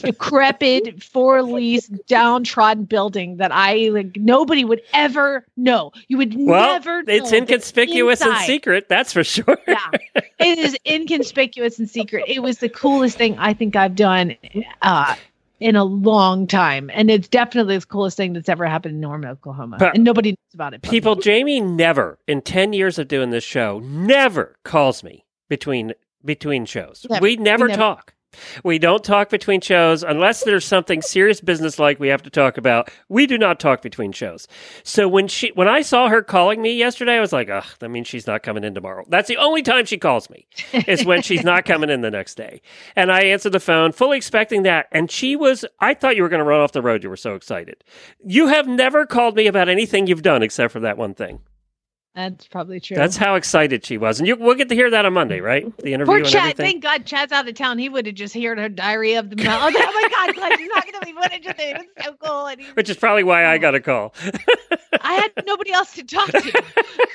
[0.00, 5.92] decrepit, for lease, downtrodden building that I like nobody would ever know.
[6.08, 7.02] You would well, never.
[7.06, 8.88] It's inconspicuous and secret.
[8.88, 9.58] That's for sure.
[9.68, 12.24] yeah, it is inconspicuous and secret.
[12.26, 14.36] It was the coolest thing I think I've done.
[14.82, 15.14] Uh,
[15.60, 16.90] in a long time.
[16.92, 19.76] And it's definitely the coolest thing that's ever happened in Norman, Oklahoma.
[19.78, 20.82] But and nobody knows about it.
[20.82, 25.92] People, Jamie never, in 10 years of doing this show, never calls me between
[26.24, 27.06] between shows.
[27.08, 27.22] Never.
[27.22, 28.14] We never, we never talk.
[28.64, 32.56] We don't talk between shows unless there's something serious business like we have to talk
[32.56, 32.90] about.
[33.08, 34.46] We do not talk between shows.
[34.82, 37.88] So when she when I saw her calling me yesterday, I was like, "Ugh, that
[37.88, 40.46] means she's not coming in tomorrow." That's the only time she calls me.
[40.86, 42.60] is when she's not coming in the next day.
[42.96, 46.28] And I answered the phone fully expecting that, and she was I thought you were
[46.28, 47.02] going to run off the road.
[47.02, 47.82] You were so excited.
[48.24, 51.40] You have never called me about anything you've done except for that one thing.
[52.14, 52.96] That's probably true.
[52.96, 55.64] That's how excited she was, and you, we'll get to hear that on Monday, right?
[55.78, 56.14] The interview.
[56.14, 56.56] Poor Chad.
[56.56, 57.78] Thank God Chad's out of town.
[57.78, 59.80] He would have just heard her diary of the mountain.
[59.80, 61.86] oh my God, Glenn, she's not going to be footage of it.
[61.96, 62.46] It's so cool.
[62.46, 64.14] And Which is probably why I got a call.
[65.00, 66.64] I had nobody else to talk to.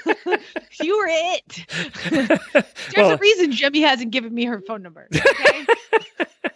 [0.81, 1.65] you were it.
[2.09, 5.09] There's well, a reason Jimmy hasn't given me her phone number.
[5.13, 5.65] Okay.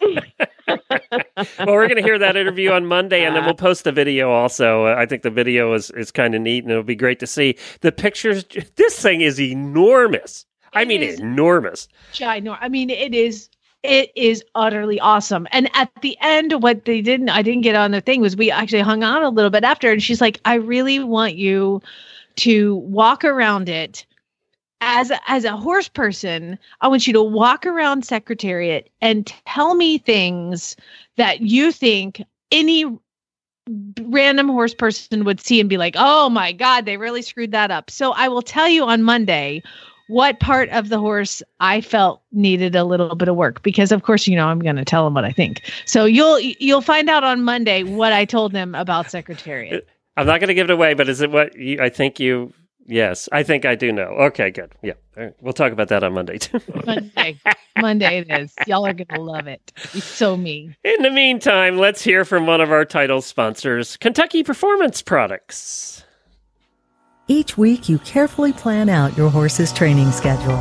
[1.58, 4.30] well, we're going to hear that interview on Monday, and then we'll post the video
[4.30, 4.86] also.
[4.86, 7.56] I think the video is, is kind of neat, and it'll be great to see.
[7.80, 8.44] The pictures,
[8.76, 10.46] this thing is enormous.
[10.72, 11.88] It I mean, enormous.
[12.12, 12.58] Ginormous.
[12.60, 13.48] I mean, it is
[13.82, 15.46] it is utterly awesome.
[15.52, 18.50] And at the end, what they didn't, I didn't get on the thing was we
[18.50, 21.80] actually hung on a little bit after, and she's like, I really want you
[22.36, 24.04] to walk around it
[24.80, 29.74] as a, as a horse person, I want you to walk around Secretariat and tell
[29.74, 30.76] me things
[31.16, 32.86] that you think any
[34.00, 37.70] random horse person would see and be like, "Oh my god, they really screwed that
[37.70, 39.62] up." So I will tell you on Monday
[40.08, 44.02] what part of the horse I felt needed a little bit of work because of
[44.02, 45.70] course you know I'm going to tell them what I think.
[45.84, 49.86] So you'll you'll find out on Monday what I told them about Secretariat.
[50.16, 52.52] I'm not going to give it away, but is it what you, I think you
[52.86, 54.08] Yes, I think I do know.
[54.08, 54.72] Okay, good.
[54.82, 55.32] Yeah, right.
[55.40, 56.60] we'll talk about that on Monday too.
[56.86, 57.38] Monday,
[57.78, 58.54] Monday it is.
[58.66, 59.72] Y'all are gonna love it.
[59.94, 60.76] It's so me.
[60.82, 66.04] In the meantime, let's hear from one of our title sponsors, Kentucky Performance Products.
[67.28, 70.60] Each week, you carefully plan out your horse's training schedule.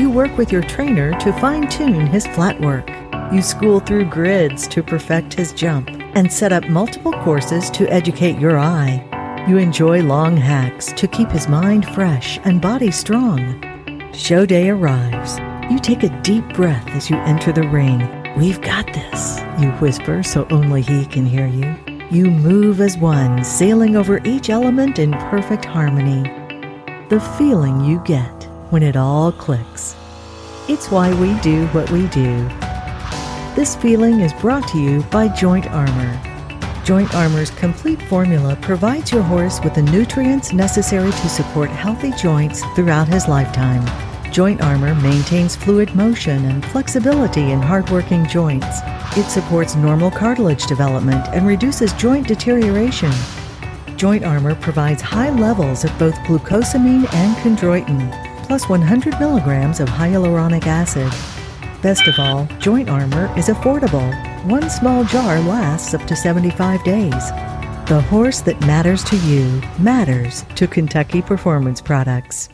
[0.00, 2.90] You work with your trainer to fine tune his flat work.
[3.32, 8.38] You school through grids to perfect his jump and set up multiple courses to educate
[8.40, 9.07] your eye.
[9.48, 14.12] You enjoy long hacks to keep his mind fresh and body strong.
[14.12, 15.38] Show day arrives.
[15.70, 17.98] You take a deep breath as you enter the ring.
[18.36, 21.74] We've got this, you whisper so only he can hear you.
[22.10, 26.24] You move as one, sailing over each element in perfect harmony.
[27.08, 29.96] The feeling you get when it all clicks.
[30.68, 32.46] It's why we do what we do.
[33.56, 36.27] This feeling is brought to you by Joint Armor
[36.88, 42.64] Joint Armor's complete formula provides your horse with the nutrients necessary to support healthy joints
[42.74, 43.84] throughout his lifetime.
[44.32, 48.78] Joint Armor maintains fluid motion and flexibility in hardworking joints.
[49.18, 53.12] It supports normal cartilage development and reduces joint deterioration.
[53.96, 60.64] Joint Armor provides high levels of both glucosamine and chondroitin, plus 100 milligrams of hyaluronic
[60.66, 61.12] acid.
[61.82, 64.10] Best of all, Joint Armor is affordable.
[64.48, 67.30] One small jar lasts up to 75 days.
[67.84, 72.48] The horse that matters to you matters to Kentucky Performance Products.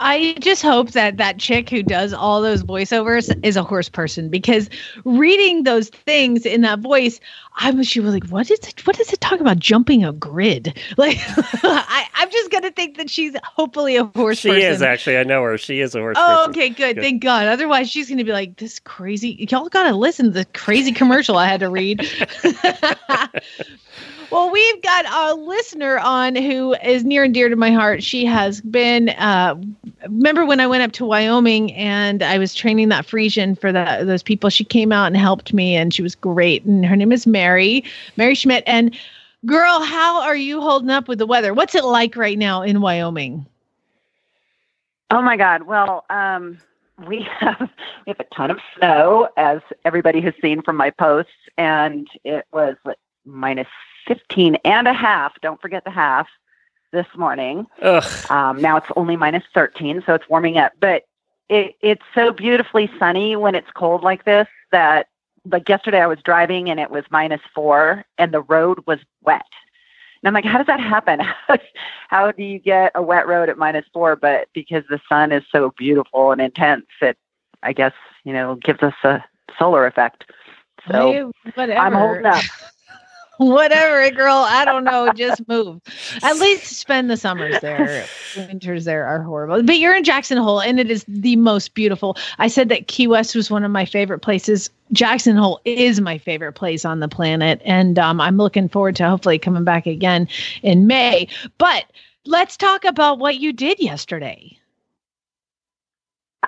[0.00, 4.28] I just hope that that chick who does all those voiceovers is a horse person
[4.28, 4.68] because
[5.04, 7.20] reading those things in that voice,
[7.58, 8.86] I was she was like, what is it?
[8.86, 10.78] What does it talk about jumping a grid?
[10.96, 11.18] Like,
[11.62, 14.38] I, I'm just gonna think that she's hopefully a horse.
[14.38, 14.62] She person.
[14.62, 15.18] is actually.
[15.18, 15.58] I know her.
[15.58, 16.16] She is a horse.
[16.18, 16.50] Oh, person.
[16.50, 16.96] okay, good.
[16.96, 17.02] Good.
[17.02, 17.46] Thank God.
[17.46, 19.46] Otherwise, she's going to be like this crazy.
[19.50, 22.00] Y'all got to listen to the crazy commercial I had to read.
[24.30, 28.02] well, we've got a listener on who is near and dear to my heart.
[28.02, 29.10] She has been.
[29.10, 29.54] Uh,
[30.02, 34.22] remember when I went up to Wyoming and I was training that Friesian for those
[34.22, 34.50] people?
[34.50, 36.64] She came out and helped me, and she was great.
[36.64, 37.84] And her name is Mary,
[38.16, 38.64] Mary Schmidt.
[38.66, 38.96] And
[39.44, 41.54] girl, how are you holding up with the weather?
[41.54, 43.46] What's it like right now in Wyoming?
[45.10, 45.62] Oh my God.
[45.62, 46.58] Well, um,
[47.06, 47.70] we have
[48.06, 52.46] we have a ton of snow, as everybody has seen from my posts, and it
[52.52, 52.76] was
[53.24, 53.68] minus
[54.06, 55.32] 15 and a half.
[55.42, 56.28] Don't forget the half
[56.92, 57.66] this morning.
[58.30, 60.72] Um, now it's only minus 13, so it's warming up.
[60.80, 61.04] But
[61.48, 65.08] it, it's so beautifully sunny when it's cold like this that,
[65.50, 69.46] like yesterday, I was driving and it was minus four, and the road was wet.
[70.22, 71.20] And I'm like, how does that happen?
[72.08, 74.16] how do you get a wet road at minus four?
[74.16, 77.16] But because the sun is so beautiful and intense, it,
[77.62, 77.92] I guess,
[78.24, 79.22] you know, gives us a
[79.56, 80.24] solar effect.
[80.90, 81.76] So Hey.
[81.76, 82.42] I'm holding up.
[83.38, 84.34] Whatever, girl.
[84.34, 85.12] I don't know.
[85.12, 85.82] Just move.
[86.22, 88.06] At least spend the summers there.
[88.36, 89.62] Winters there are horrible.
[89.62, 92.16] But you're in Jackson Hole, and it is the most beautiful.
[92.38, 94.70] I said that Key West was one of my favorite places.
[94.92, 99.08] Jackson Hole is my favorite place on the planet, and um, I'm looking forward to
[99.08, 100.28] hopefully coming back again
[100.62, 101.28] in May.
[101.58, 101.84] But
[102.24, 104.56] let's talk about what you did yesterday.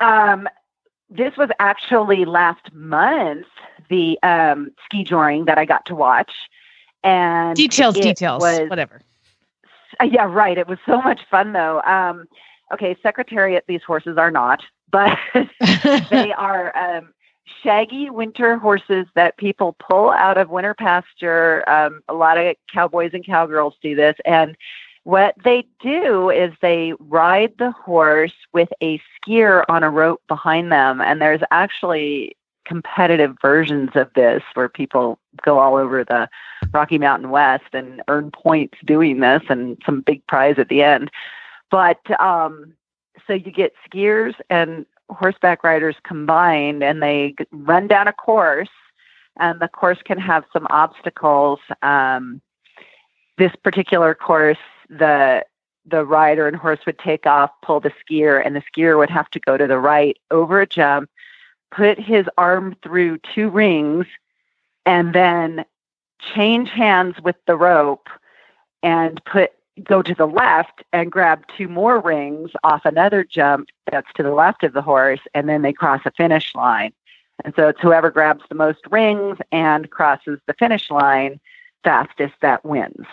[0.00, 0.48] Um,
[1.10, 3.46] this was actually last month,
[3.90, 6.32] the um, skijoring that I got to watch.
[7.04, 9.00] And Details, details, was- whatever.
[10.00, 10.58] Uh, yeah, right.
[10.58, 11.80] It was so much fun, though.
[11.82, 12.26] Um,
[12.72, 15.18] okay, Secretariat, these horses are not, but
[16.10, 17.12] they are um,
[17.62, 21.68] shaggy winter horses that people pull out of winter pasture.
[21.68, 24.16] Um, a lot of cowboys and cowgirls do this.
[24.24, 24.56] And
[25.04, 30.70] what they do is they ride the horse with a skier on a rope behind
[30.70, 31.00] them.
[31.00, 32.36] And there's actually
[32.68, 36.28] competitive versions of this where people go all over the
[36.72, 41.10] Rocky Mountain West and earn points doing this and some big prize at the end.
[41.70, 42.74] But um,
[43.26, 48.68] so you get skiers and horseback riders combined and they run down a course
[49.38, 51.60] and the course can have some obstacles.
[51.82, 52.40] Um,
[53.38, 54.58] this particular course,
[54.90, 55.44] the
[55.90, 59.30] the rider and horse would take off, pull the skier, and the skier would have
[59.30, 61.08] to go to the right over a jump,
[61.70, 64.06] put his arm through two rings,
[64.86, 65.64] and then
[66.20, 68.08] change hands with the rope
[68.82, 69.52] and put
[69.84, 74.32] go to the left and grab two more rings off another jump that's to the
[74.32, 76.92] left of the horse and then they cross a finish line.
[77.44, 81.38] And so it's whoever grabs the most rings and crosses the finish line
[81.84, 83.06] fastest that wins.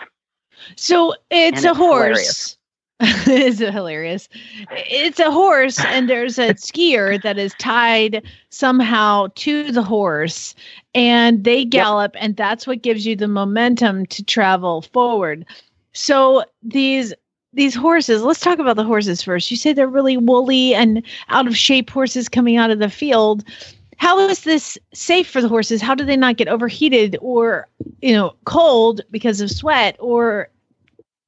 [0.74, 2.55] So it's And a it's horse.
[3.00, 4.26] it's hilarious.
[4.70, 10.54] It's a horse, and there's a skier that is tied somehow to the horse,
[10.94, 15.44] and they gallop, and that's what gives you the momentum to travel forward.
[15.92, 17.12] So these
[17.52, 19.50] these horses, let's talk about the horses first.
[19.50, 23.44] You say they're really woolly and out of shape horses coming out of the field.
[23.98, 25.80] How is this safe for the horses?
[25.80, 27.66] How do they not get overheated or,
[28.02, 30.50] you know, cold because of sweat or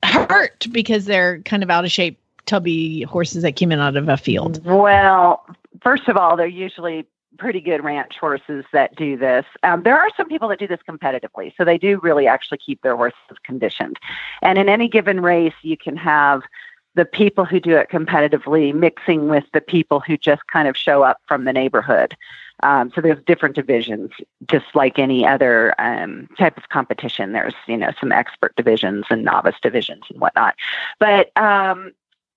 [0.03, 4.09] hurt because they're kind of out of shape, tubby horses that came in out of
[4.09, 4.65] a field.
[4.65, 5.45] Well,
[5.83, 7.07] first of all, they're usually
[7.39, 9.45] pretty good ranch horses that do this.
[9.63, 12.83] Um, there are some people that do this competitively, so they do really actually keep
[12.83, 13.99] their horses conditioned.
[14.43, 16.43] And in any given race, you can have
[16.95, 21.03] the people who do it competitively mixing with the people who just kind of show
[21.03, 22.17] up from the neighborhood.
[22.63, 24.11] Um, so there's different divisions,
[24.47, 27.33] just like any other um, type of competition.
[27.33, 30.57] There's you know some expert divisions and novice divisions and whatnot.
[30.99, 31.93] But um,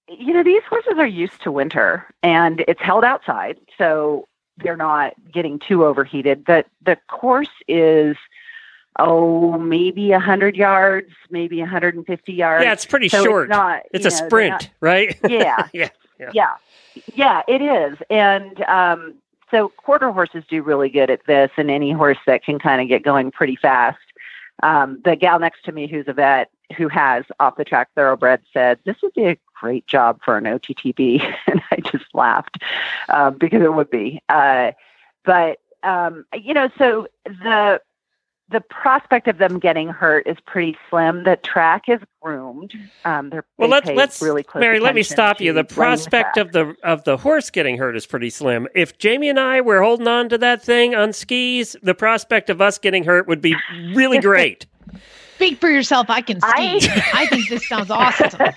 [0.08, 5.14] you know these horses are used to winter, and it's held outside, so they're not
[5.32, 6.46] getting too overheated.
[6.46, 8.16] The the course is
[9.00, 12.64] oh, maybe 100 yards, maybe 150 yards.
[12.66, 13.48] Yeah, it's pretty So short.
[13.50, 15.18] not, It's a know, sprint, not- right?
[15.30, 15.68] Yeah.
[15.74, 15.90] yeah.
[16.20, 16.30] Yeah.
[16.34, 16.56] yeah.
[17.16, 17.98] Yeah, it is.
[18.10, 19.14] And um,
[19.52, 22.88] so quarter horses do really good at this, and any horse that can kind of
[22.88, 24.00] get going pretty fast.
[24.64, 28.42] Um, the gal next to me, who's a vet, who has off the track thoroughbred,
[28.54, 32.62] said this would be a great job for an OTTB, and I just laughed
[33.10, 34.22] um, because it would be.
[34.30, 34.72] Uh,
[35.24, 37.82] but um, you know, so the
[38.52, 41.24] the prospect of them getting hurt is pretty slim.
[41.24, 42.74] The track is groomed.
[43.06, 44.80] Um, they're Well, they let's let's really close Mary.
[44.80, 45.54] Let me stop you.
[45.54, 46.46] The prospect track.
[46.46, 48.68] of the of the horse getting hurt is pretty slim.
[48.76, 52.62] If Jamie and I were holding on to that thing on skis, the prospect of
[52.62, 53.56] us getting hurt would be
[53.94, 54.66] really great.
[55.36, 56.08] Speak for yourself.
[56.10, 56.50] I can ski.
[56.50, 58.30] I- I, think this sounds awesome.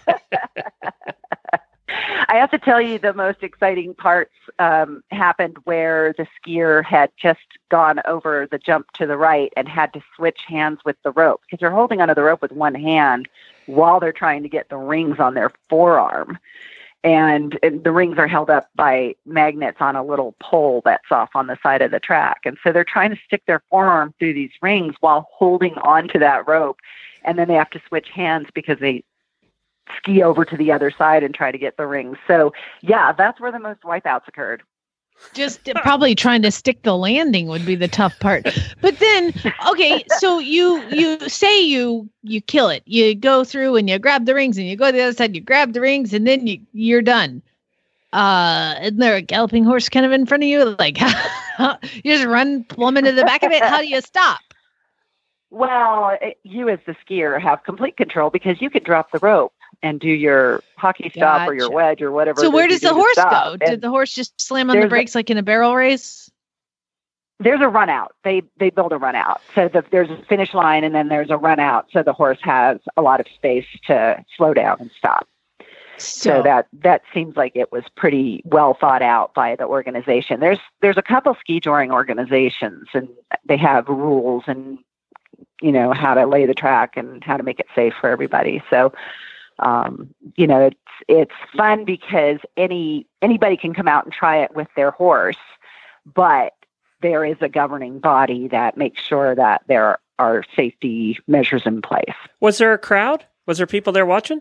[2.28, 7.10] I have to tell you, the most exciting parts um, happened where the skier had
[7.16, 7.40] just
[7.70, 11.42] gone over the jump to the right and had to switch hands with the rope
[11.42, 13.28] because they're holding onto the rope with one hand
[13.66, 16.38] while they're trying to get the rings on their forearm.
[17.02, 21.30] And, and the rings are held up by magnets on a little pole that's off
[21.34, 22.40] on the side of the track.
[22.46, 26.48] And so they're trying to stick their forearm through these rings while holding onto that
[26.48, 26.80] rope.
[27.22, 29.04] And then they have to switch hands because they
[29.98, 32.16] ski over to the other side and try to get the rings.
[32.26, 34.62] So yeah, that's where the most wipeouts occurred.
[35.32, 38.46] Just probably trying to stick the landing would be the tough part.
[38.80, 39.32] But then,
[39.68, 42.82] okay, so you you say you you kill it.
[42.86, 45.34] You go through and you grab the rings, and you go to the other side.
[45.34, 47.42] You grab the rings, and then you you're done.
[48.12, 50.76] Uh, isn't there a galloping horse kind of in front of you?
[50.78, 51.00] Like
[51.60, 53.62] you just run plumb into the back of it.
[53.62, 54.40] How do you stop?
[55.50, 60.00] Well, you as the skier have complete control because you can drop the rope and
[60.00, 62.40] do your hockey stop or your wedge or whatever.
[62.40, 63.56] So where does the do horse go?
[63.58, 65.74] Did And the horse just slam on the there's a- brakes like in a barrel
[65.74, 66.30] race?
[67.40, 68.14] there's a run out.
[68.22, 69.40] They they build a run out.
[69.54, 71.86] So the, there's a finish line and then there's a run out.
[71.92, 75.26] So the horse has a lot of space to slow down and stop.
[75.98, 80.40] so that that seems like it was pretty well thought out by the organization.
[80.40, 83.08] There's there's a couple skijoring organizations and
[83.44, 84.78] they have rules and
[85.60, 88.62] you know how to lay the track and how to make it safe for everybody.
[88.70, 88.92] So
[89.58, 90.76] um, you know it's
[91.08, 95.36] it's fun because any anybody can come out and try it with their horse,
[96.04, 96.54] but
[97.02, 102.14] there is a governing body that makes sure that there are safety measures in place.
[102.40, 103.24] Was there a crowd?
[103.46, 104.40] Was there people there watching?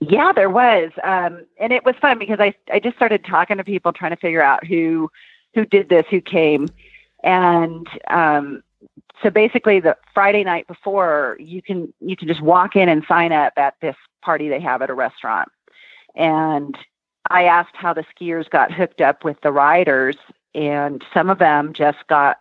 [0.00, 3.64] Yeah, there was, um, and it was fun because I I just started talking to
[3.64, 5.10] people trying to figure out who
[5.54, 6.68] who did this, who came,
[7.24, 8.62] and um,
[9.22, 13.32] so basically the Friday night before, you can you can just walk in and sign
[13.32, 15.48] up at this party they have at a restaurant,
[16.14, 16.76] and
[17.30, 20.16] I asked how the skiers got hooked up with the riders,
[20.54, 22.38] and some of them just got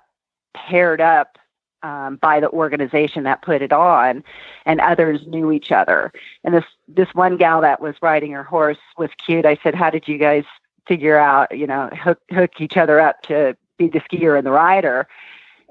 [0.54, 1.38] paired up
[1.84, 4.24] um, by the organization that put it on,
[4.66, 6.12] and others knew each other.
[6.44, 9.46] And this this one gal that was riding her horse was cute.
[9.46, 10.46] I said, "How did you guys
[10.88, 14.52] figure out, you know, hook hook each other up to be the skier and the
[14.52, 15.08] rider?"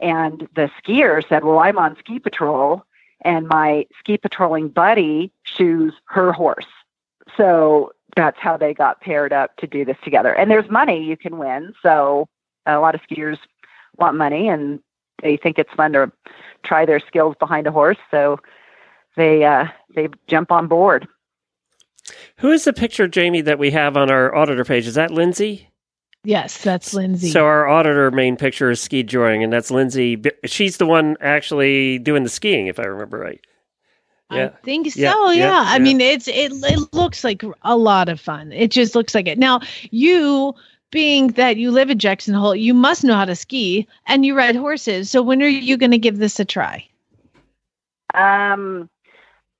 [0.01, 2.85] And the skier said, "Well, I'm on ski patrol,
[3.23, 6.67] and my ski patrolling buddy shoes her horse."
[7.37, 10.33] So that's how they got paired up to do this together.
[10.33, 11.75] And there's money you can win.
[11.83, 12.29] So
[12.65, 13.39] a lot of skiers
[13.99, 14.81] want money and
[15.23, 16.11] they think it's fun to
[16.63, 17.99] try their skills behind a horse.
[18.11, 18.39] So
[19.17, 21.07] they uh, they jump on board.
[22.39, 24.87] Who is the picture, Jamie, that we have on our auditor page?
[24.87, 25.71] Is that Lindsay?
[26.27, 27.29] Yes, that's Lindsay.
[27.31, 30.21] So our auditor main picture is skijoring, and that's Lindsay.
[30.45, 33.41] She's the one actually doing the skiing, if I remember right.
[34.29, 35.01] I think so.
[35.01, 35.33] Yeah, Yeah.
[35.35, 38.51] yeah, I mean, it's it it looks like a lot of fun.
[38.51, 39.39] It just looks like it.
[39.39, 39.61] Now,
[39.93, 40.53] you
[40.91, 44.37] being that you live in Jackson Hole, you must know how to ski and you
[44.37, 45.09] ride horses.
[45.09, 46.85] So when are you going to give this a try?
[48.15, 48.91] Um,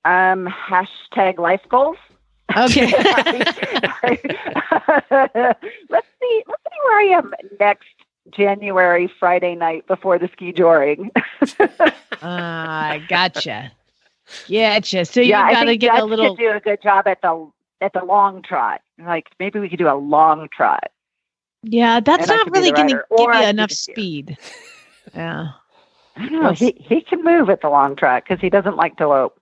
[0.03, 1.95] um, hashtag life goals.
[2.65, 2.87] Okay.
[2.91, 3.57] let's
[5.31, 5.57] see.
[5.89, 6.43] Let's see
[6.83, 7.87] where I am next
[8.31, 11.09] January Friday night before the skijoring.
[12.19, 13.71] Ah, gotcha.
[14.49, 15.05] Gotcha.
[15.05, 16.35] So you yeah, got to get Dutch a little.
[16.35, 17.47] do a good job at the
[17.79, 18.81] at the long trot.
[18.97, 20.89] Like maybe we could do a long trot.
[21.61, 23.93] Yeah, that's and not really going to give you enough be the skier.
[23.93, 24.37] speed.
[25.13, 25.49] Yeah.
[26.15, 26.53] I don't know.
[26.53, 29.39] He he can move at the long trot because he doesn't like to lope.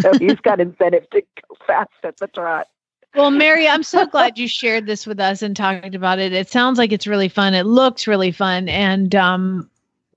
[0.00, 2.68] So he's got incentive to go fast at the trot.
[3.14, 6.32] Well, Mary, I'm so glad you shared this with us and talked about it.
[6.32, 7.54] It sounds like it's really fun.
[7.54, 8.68] It looks really fun.
[8.68, 9.70] And um,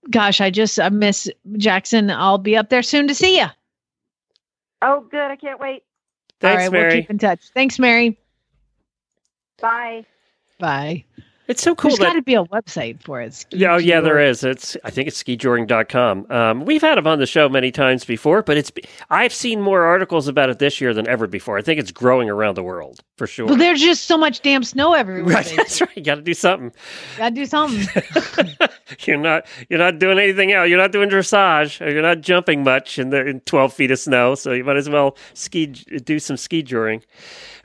[0.10, 2.10] gosh, I just I miss Jackson.
[2.10, 3.46] I'll be up there soon to see you.
[4.82, 5.30] Oh, good.
[5.32, 5.84] I can't wait.
[6.40, 6.94] Thanks, All right, Mary.
[6.94, 7.50] we'll keep in touch.
[7.54, 8.18] Thanks, Mary.
[9.62, 10.06] Bye.
[10.60, 11.04] Bye.
[11.48, 13.34] It's so cool There's got to be a website for it.
[13.34, 14.30] Ski Yeah, oh, yeah, there Joring.
[14.30, 14.44] is.
[14.44, 16.30] It's I think it's skijoring.com.
[16.30, 18.72] Um, we've had him on the show many times before, but it's
[19.10, 21.58] I've seen more articles about it this year than ever before.
[21.58, 23.46] I think it's growing around the world for sure.
[23.46, 25.36] Well, there's just so much damn snow everywhere.
[25.36, 25.96] Right, that's right.
[25.96, 26.72] You got to do something.
[27.18, 27.88] Gotta do something.
[29.06, 30.70] You're not you're not doing anything else.
[30.70, 31.86] You're not doing dressage.
[31.86, 34.36] Or you're not jumping much in the in 12 feet of snow.
[34.36, 37.04] So you might as well ski do some skijoring.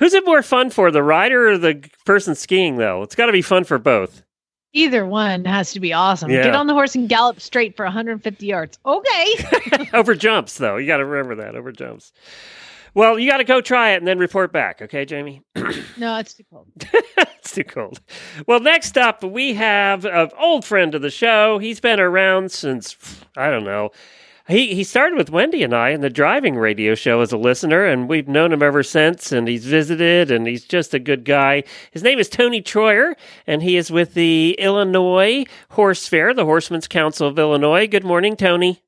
[0.03, 2.77] Who's it more fun for, the rider or the person skiing?
[2.77, 4.25] Though it's got to be fun for both.
[4.73, 6.29] Either one has to be awesome.
[6.29, 6.43] Yeah.
[6.43, 8.81] Get on the horse and gallop straight for 150 yards.
[8.85, 9.89] Okay.
[9.93, 10.77] over jumps, though.
[10.77, 12.13] You got to remember that over jumps.
[12.95, 15.43] Well, you got to go try it and then report back, okay, Jamie?
[15.97, 16.67] no, it's too cold.
[17.17, 18.01] it's too cold.
[18.49, 21.59] Well, next up, we have an old friend of the show.
[21.59, 22.97] He's been around since,
[23.37, 23.91] I don't know.
[24.53, 27.87] He, he started with Wendy and I in the driving radio show as a listener,
[27.87, 29.33] and we've known him ever since.
[29.33, 31.65] And he's visited, and he's just a good guy.
[31.91, 33.15] His name is Tony Troyer,
[33.47, 37.87] and he is with the Illinois Horse Fair, the Horsemen's Council of Illinois.
[37.87, 38.83] Good morning, Tony.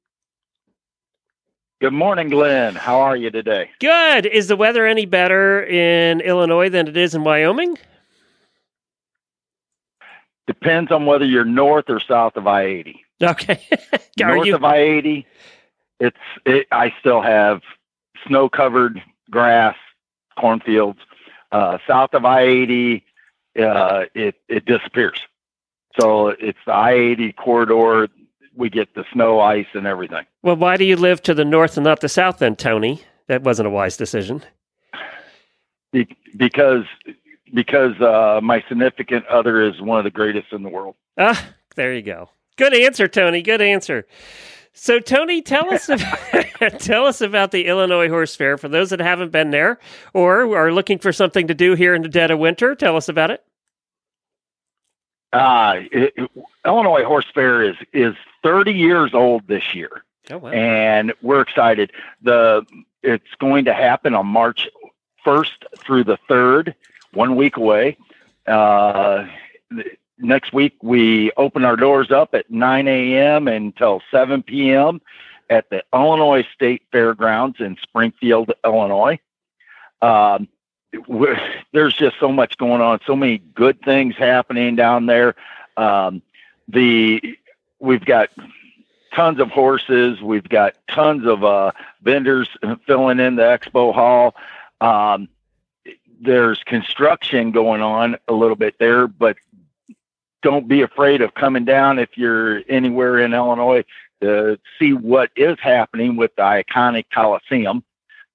[1.80, 2.74] Good morning, Glenn.
[2.74, 3.70] How are you today?
[3.80, 4.26] Good.
[4.26, 7.78] Is the weather any better in Illinois than it is in Wyoming?
[10.46, 13.04] Depends on whether you're north or south of I eighty.
[13.22, 13.60] Okay.
[14.18, 15.26] North you- of I eighty,
[16.05, 17.62] it's it, I still have
[18.26, 19.76] snow covered grass,
[20.38, 21.00] cornfields.
[21.52, 23.05] Uh, south of I eighty,
[23.59, 25.20] uh, it it disappears.
[25.98, 28.09] So it's the I eighty corridor.
[28.57, 30.26] We get the snow, ice, and everything.
[30.42, 33.02] Well, why do you live to the north and not the south then, Tony?
[33.26, 34.44] That wasn't a wise decision.
[35.92, 36.84] Be- because
[37.52, 40.96] because uh, my significant other is one of the greatest in the world.
[41.18, 42.28] Ah, there you go.
[42.57, 43.42] Good answer, Tony.
[43.42, 44.07] Good answer.
[44.77, 46.18] So, Tony, tell us about,
[46.81, 49.79] tell us about the Illinois Horse Fair for those that haven't been there
[50.12, 52.75] or are looking for something to do here in the dead of winter.
[52.75, 53.43] Tell us about it.
[55.33, 56.31] Uh, it, it-
[56.66, 60.51] Illinois Horse Fair is is 30 years old this year, Oh wow!
[60.51, 61.93] and we're excited.
[62.22, 62.64] The
[63.03, 64.66] it's going to happen on March
[65.27, 66.75] 1st through the 3rd,
[67.12, 67.99] one week away.
[68.47, 69.27] Uh,
[70.18, 73.48] next week we open our doors up at 9 a.m.
[73.48, 75.00] until 7 p.m.
[75.50, 79.18] at the Illinois State Fairgrounds in Springfield, Illinois.
[80.02, 80.48] Um,
[81.72, 85.34] there's just so much going on, so many good things happening down there.
[85.76, 86.22] Um,
[86.68, 87.36] the
[87.80, 88.30] we've got
[89.12, 92.48] tons of horses, we've got tons of uh, vendors
[92.86, 94.34] filling in the expo hall.
[94.80, 95.28] Um,
[96.20, 99.36] there's construction going on a little bit there, but
[100.45, 103.82] don't be afraid of coming down if you're anywhere in Illinois
[104.20, 107.82] to see what is happening with the iconic Coliseum.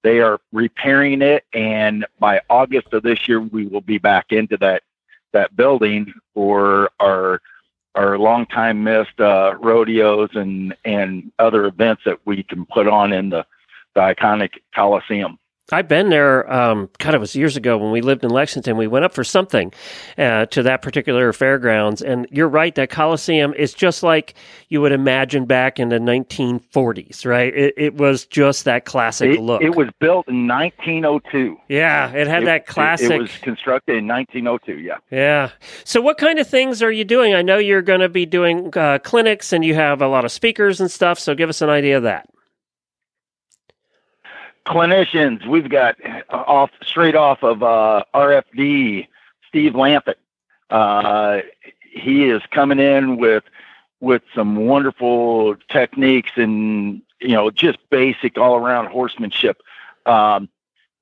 [0.02, 4.58] They are repairing it, and by August of this year, we will be back into
[4.58, 4.84] that
[5.32, 7.42] that building for our
[7.96, 13.14] our long time missed uh, rodeos and and other events that we can put on
[13.14, 13.46] in the
[13.94, 15.38] the iconic Coliseum.
[15.72, 16.52] I've been there.
[16.52, 18.76] Um, God, it was years ago when we lived in Lexington.
[18.78, 19.72] We went up for something
[20.18, 22.74] uh, to that particular fairgrounds, and you're right.
[22.76, 24.34] That Coliseum is just like
[24.70, 27.54] you would imagine back in the 1940s, right?
[27.56, 29.62] It, it was just that classic It, look.
[29.62, 31.58] it was built in 1902.
[31.68, 33.12] yeah, it had that classic.
[33.12, 34.80] It, it was constructed in 1902.
[34.82, 34.98] Yeah.
[35.12, 35.52] Yeah.
[35.84, 37.34] So, what kind of things are you doing?
[37.34, 40.32] I know you're going to be doing uh, clinics and you have a lot of
[40.32, 41.20] speakers and stuff.
[41.20, 42.28] So, give us an idea of that.
[44.66, 45.48] Clinicians.
[45.48, 49.08] We've got uh, off straight off of uh, RFD,
[49.48, 50.16] Steve Lantvit.
[50.70, 51.42] Uh,
[51.92, 53.44] he is coming in with
[54.00, 59.62] with some wonderful techniques and you know just basic all around horsemanship.
[60.06, 60.50] Um,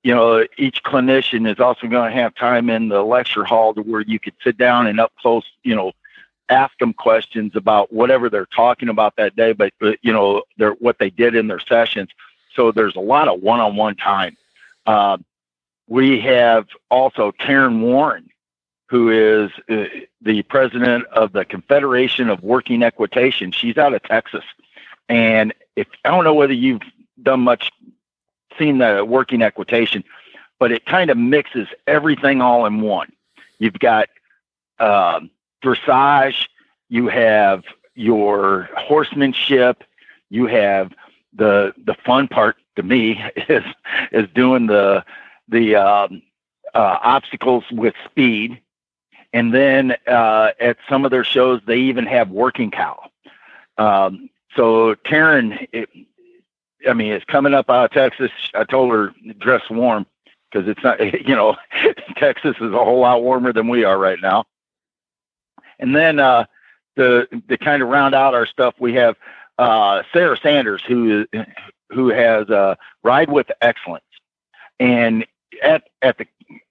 [0.04, 3.82] you know, each clinician is also going to have time in the lecture hall to
[3.82, 5.92] where you could sit down and up close, you know,
[6.50, 10.72] ask them questions about whatever they're talking about that day, but, but you know, their
[10.74, 12.10] what they did in their sessions.
[12.58, 14.36] So there's a lot of one-on-one time.
[14.86, 15.20] Uh,
[15.88, 18.30] we have also Karen Warren,
[18.90, 19.86] who is uh,
[20.22, 23.52] the president of the Confederation of Working Equitation.
[23.52, 24.44] She's out of Texas,
[25.08, 26.82] and if I don't know whether you've
[27.22, 27.72] done much,
[28.58, 30.04] seen the working equitation,
[30.58, 33.12] but it kind of mixes everything all in one.
[33.60, 34.10] You've got
[34.80, 35.30] um,
[35.64, 36.48] dressage,
[36.90, 39.84] you have your horsemanship,
[40.30, 40.92] you have
[41.38, 43.64] the the fun part to me is
[44.12, 45.04] is doing the
[45.48, 46.22] the um,
[46.74, 48.62] uh, obstacles with speed,
[49.34, 53.10] and then uh, at some of their shows they even have working cow.
[53.78, 55.90] Um, so Karen, it,
[56.88, 58.32] I mean, it's coming up out of Texas.
[58.54, 60.06] I told her dress warm
[60.52, 61.56] because it's not, you know,
[62.18, 64.46] Texas is a whole lot warmer than we are right now.
[65.80, 66.46] And then uh,
[66.96, 69.16] the to kind of round out our stuff, we have
[69.58, 71.26] uh, Sarah Sanders, who
[71.90, 74.04] who has uh, Ride with Excellence,
[74.80, 75.26] and
[75.62, 76.28] at at the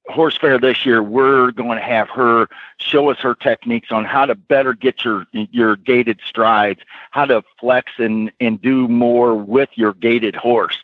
[0.08, 4.26] horse fair this year, we're going to have her show us her techniques on how
[4.26, 6.80] to better get your your gaited strides,
[7.10, 10.78] how to flex and and do more with your gaited horse,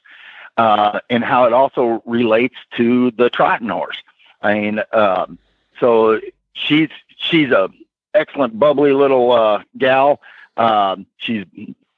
[0.56, 4.02] uh, and how it also relates to the trotting horse.
[4.40, 5.38] I mean, um,
[5.78, 6.20] so
[6.54, 7.70] she's she's a
[8.14, 10.20] excellent, bubbly little uh, gal.
[10.56, 11.46] Um, she's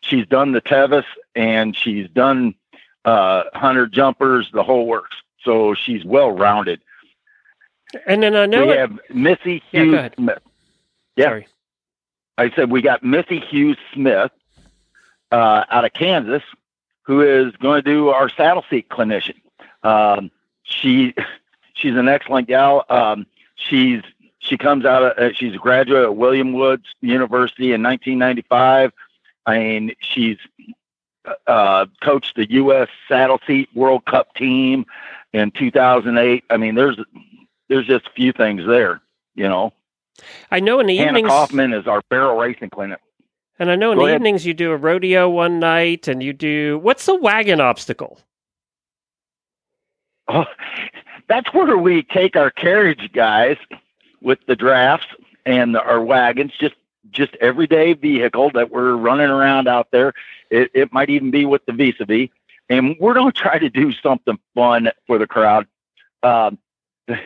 [0.04, 2.54] she's done the Tevis and she's done
[3.04, 5.16] uh, hunter jumpers, the whole works.
[5.42, 6.80] So she's well rounded.
[8.06, 10.14] And then I know we it- have Missy Yeah, Hughes ahead.
[10.16, 10.38] Smith.
[11.16, 11.46] Yeah, Sorry.
[12.38, 14.32] I said we got Missy Hughes Smith
[15.30, 16.42] uh, out of Kansas,
[17.02, 19.36] who is going to do our saddle seat clinician.
[19.84, 20.30] Um,
[20.64, 21.14] she
[21.74, 22.84] she's an excellent gal.
[22.88, 24.02] Um, she's
[24.40, 28.92] she comes out of uh, she's a graduate of William Woods University in 1995.
[29.46, 30.38] I mean, she's
[31.46, 32.88] uh, coached the U.S.
[33.08, 34.84] Saddle Seat World Cup team
[35.32, 36.44] in 2008.
[36.50, 36.98] I mean, there's
[37.68, 39.00] there's just a few things there,
[39.34, 39.72] you know.
[40.50, 43.00] I know in the Hannah evenings, Kaufman is our barrel racing clinic.
[43.58, 44.20] and I know in Go the ahead.
[44.20, 48.20] evenings you do a rodeo one night, and you do what's the wagon obstacle?
[50.28, 50.44] Oh,
[51.28, 53.56] that's where we take our carriage guys
[54.22, 55.06] with the drafts
[55.46, 56.74] and our wagons, just
[57.14, 60.12] just everyday vehicle that we're running around out there.
[60.50, 62.28] It, it might even be with the vis a vis,
[62.68, 65.66] and we're going to try to do something fun for the crowd.
[66.22, 66.58] Um,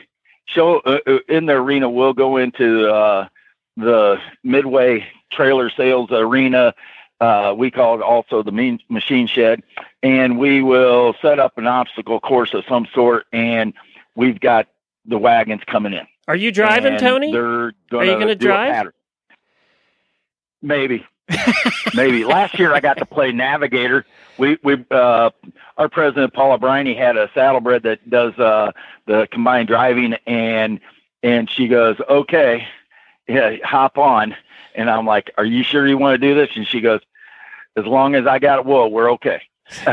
[0.47, 3.28] show uh, uh, in the arena, we'll go into uh,
[3.76, 6.74] the Midway Trailer Sales Arena.
[7.20, 9.62] Uh, we call it also the mean machine shed,
[10.03, 13.74] and we will set up an obstacle course of some sort, and
[14.14, 14.68] we've got
[15.05, 16.07] the wagons coming in.
[16.28, 17.32] Are you driving, Tony?
[17.32, 18.93] They're gonna you going to drive?
[20.61, 21.07] Maybe,
[21.95, 22.25] maybe.
[22.25, 24.05] Last year I got to play navigator.
[24.39, 25.31] We we uh,
[25.77, 28.73] our president Paula Briney had a saddlebred that does uh,
[29.07, 30.81] the combined driving, and
[31.23, 32.67] and she goes, okay,
[33.29, 34.35] yeah, hop on,
[34.75, 36.51] and I'm like, are you sure you want to do this?
[36.57, 37.01] And she goes,
[37.77, 39.43] as long as I got wool, we're okay.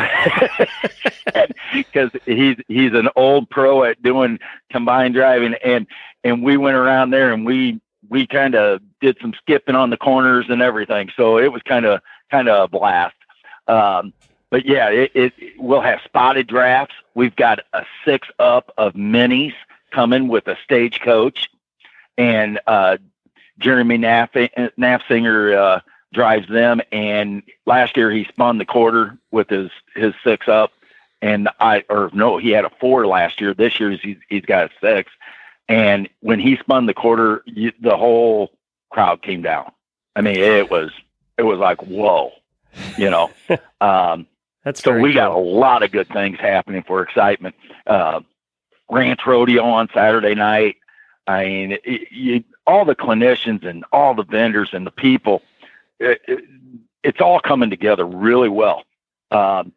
[1.74, 4.39] Because he's he's an old pro at doing
[4.72, 5.86] combined driving, and
[6.24, 9.97] and we went around there and we we kind of did some skipping on the
[9.97, 11.09] corners and everything.
[11.15, 12.01] So it was kind of
[12.31, 13.15] kind of a blast.
[13.67, 14.13] Um,
[14.49, 16.95] but yeah, it, it we'll have spotted drafts.
[17.13, 19.53] We've got a six up of minis
[19.91, 21.49] coming with a stagecoach,
[22.17, 22.97] and uh,
[23.59, 25.79] Jeremy Naff Nafsinger uh,
[26.13, 26.81] drives them.
[26.91, 30.71] And last year he spun the quarter with his his six up,
[31.21, 33.53] and I or no, he had a four last year.
[33.53, 35.11] This year he's he's got a six.
[35.68, 38.51] And when he spun the quarter, you, the whole
[38.89, 39.72] crowd came down.
[40.16, 40.91] I mean, it was
[41.38, 42.32] it was like whoa,
[42.97, 43.32] you know.
[43.82, 44.28] um,
[44.63, 47.55] That's so we got a lot of good things happening for excitement.
[47.86, 48.22] Uh,
[48.89, 50.78] ranch rodeo on Saturday night.
[51.28, 55.41] I mean, it, you, all the clinicians and all the vendors and the people,
[55.99, 56.43] it, it,
[57.03, 58.84] it's all coming together really well.
[59.32, 59.74] Um,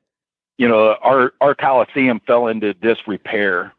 [0.59, 3.73] you know, our our coliseum fell into disrepair,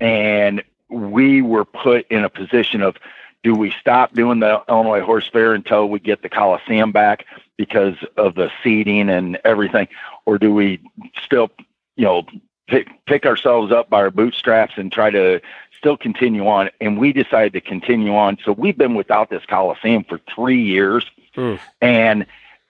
[0.00, 2.96] and we were put in a position of
[3.42, 7.26] do we stop doing the Illinois Horse Fair until we get the Coliseum back
[7.56, 9.88] because of the seating and everything,
[10.26, 10.80] or do we
[11.24, 11.50] still,
[11.96, 12.24] you know,
[12.68, 15.40] pick, pick ourselves up by our bootstraps and try to
[15.76, 16.70] still continue on?
[16.80, 18.38] And we decided to continue on.
[18.44, 21.54] So we've been without this Coliseum for three years, Hmm.
[21.80, 22.26] and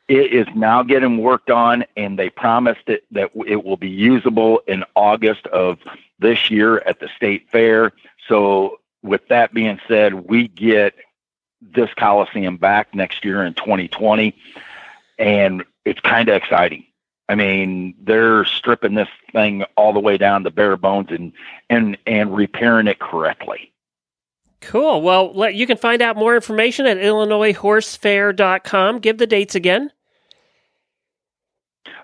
[0.09, 1.85] it is now getting worked on.
[1.97, 5.79] And they promised it that it will be usable in August of
[6.19, 7.93] this year at the state fair.
[8.29, 10.95] So with that being said, we get
[11.61, 14.35] this Coliseum back next year in 2020,
[15.19, 16.87] and it's kind of exciting.
[17.29, 21.33] I mean, they're stripping this thing all the way down to bare bones and
[21.71, 23.73] and and repairing it correctly.
[24.61, 25.03] Cool.
[25.03, 29.01] Well, let, you can find out more information at IllinoisHorseFair.com.
[29.01, 29.91] Give the dates again.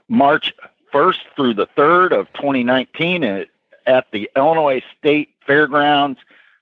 [0.09, 0.53] March
[0.93, 3.47] 1st through the 3rd of 2019 at,
[3.89, 6.19] at the Illinois State Fairgrounds,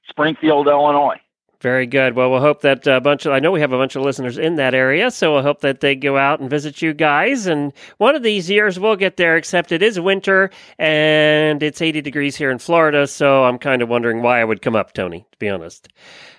[0.08, 1.20] Springfield, Illinois.
[1.60, 2.14] Very good.
[2.14, 4.36] Well, we'll hope that a bunch of, I know we have a bunch of listeners
[4.36, 7.46] in that area, so we'll hope that they go out and visit you guys.
[7.46, 12.02] And one of these years we'll get there, except it is winter and it's 80
[12.02, 15.26] degrees here in Florida, so I'm kind of wondering why I would come up, Tony,
[15.32, 15.88] to be honest.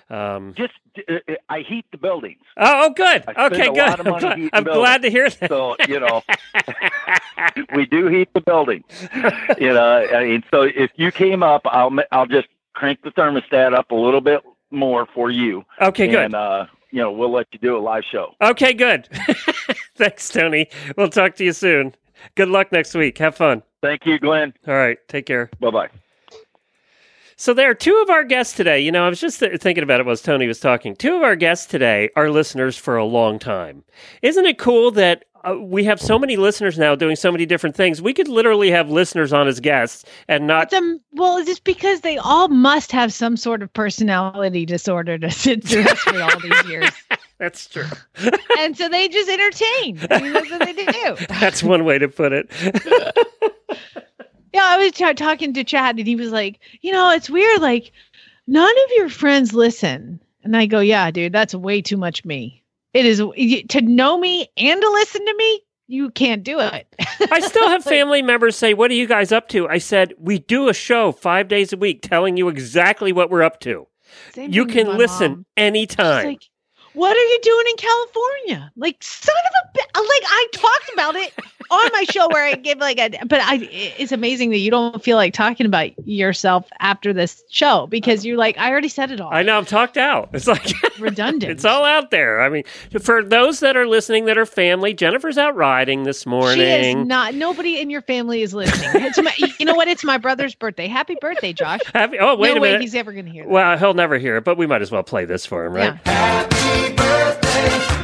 [0.08, 0.72] Um, Just,
[1.08, 2.40] uh, uh, I heat the buildings.
[2.56, 3.24] oh, oh, good.
[3.28, 3.78] Okay, good.
[3.78, 5.50] I'm, glad, I'm glad to hear that.
[5.50, 6.22] So, you know,
[7.74, 8.84] we do heat the building.
[9.58, 13.74] You know, I mean, so if you came up, I'll I'll just crank the thermostat
[13.74, 15.64] up a little bit more for you.
[15.80, 16.26] Okay, good.
[16.26, 18.34] And uh, you know, we'll let you do a live show.
[18.40, 19.08] Okay, good.
[19.96, 20.68] Thanks, Tony.
[20.96, 21.94] We'll talk to you soon.
[22.36, 23.18] Good luck next week.
[23.18, 23.62] Have fun.
[23.82, 24.54] Thank you, Glenn.
[24.66, 24.98] All right.
[25.08, 25.50] Take care.
[25.60, 25.88] Bye bye.
[27.40, 28.80] So there are two of our guests today.
[28.80, 30.96] You know, I was just th- thinking about it as Tony was talking.
[30.96, 33.84] Two of our guests today are listeners for a long time.
[34.22, 37.76] Isn't it cool that uh, we have so many listeners now doing so many different
[37.76, 38.00] things?
[38.02, 40.72] We could literally have listeners on as guests and not.
[40.72, 45.30] Um, well, it's just because they all must have some sort of personality disorder to
[45.30, 46.90] sit through us for all these years.
[47.38, 47.86] That's true.
[48.58, 49.98] and so they just entertain.
[50.10, 51.16] I mean, that's what they do.
[51.40, 52.50] That's one way to put it.
[54.52, 57.60] Yeah, I was t- talking to Chad, and he was like, "You know, it's weird.
[57.60, 57.92] Like,
[58.48, 62.64] none of your friends listen." And I go, "Yeah, dude, that's way too much me.
[62.94, 65.62] It is to know me and to listen to me.
[65.86, 66.86] You can't do it."
[67.30, 69.68] I still have family members say, What are you guys up to?
[69.68, 73.42] I said, We do a show five days a week telling you exactly what we're
[73.42, 73.86] up to.
[74.32, 75.46] Same you can listen mom.
[75.56, 76.26] anytime.
[76.26, 76.42] Like,
[76.94, 78.72] what are you doing in California?
[78.76, 79.68] Like, son of a
[80.00, 81.32] like I talked about it
[81.70, 83.56] on my show where I give like a but I
[83.98, 88.36] it's amazing that you don't feel like talking about yourself after this show because you're
[88.36, 89.32] like I already said it all.
[89.32, 90.30] I know I'm talked out.
[90.32, 90.66] It's like
[90.98, 91.50] redundant.
[91.52, 92.40] it's all out there.
[92.40, 92.64] I mean,
[93.00, 96.58] for those that are listening that are family, Jennifer's out riding this morning.
[96.58, 96.98] She morning.
[97.00, 97.34] is not.
[97.34, 99.02] Nobody in your family is listening.
[99.04, 99.88] It's my, you know what?
[99.88, 100.86] It's my brother's birthday.
[100.88, 101.80] Happy birthday, Josh.
[101.94, 102.80] Happy- oh, wait no a way minute.
[102.82, 103.50] he's ever going to hear that.
[103.50, 105.94] Well, he'll never hear it, but we might as well play this for him, right?
[106.04, 107.97] Dude,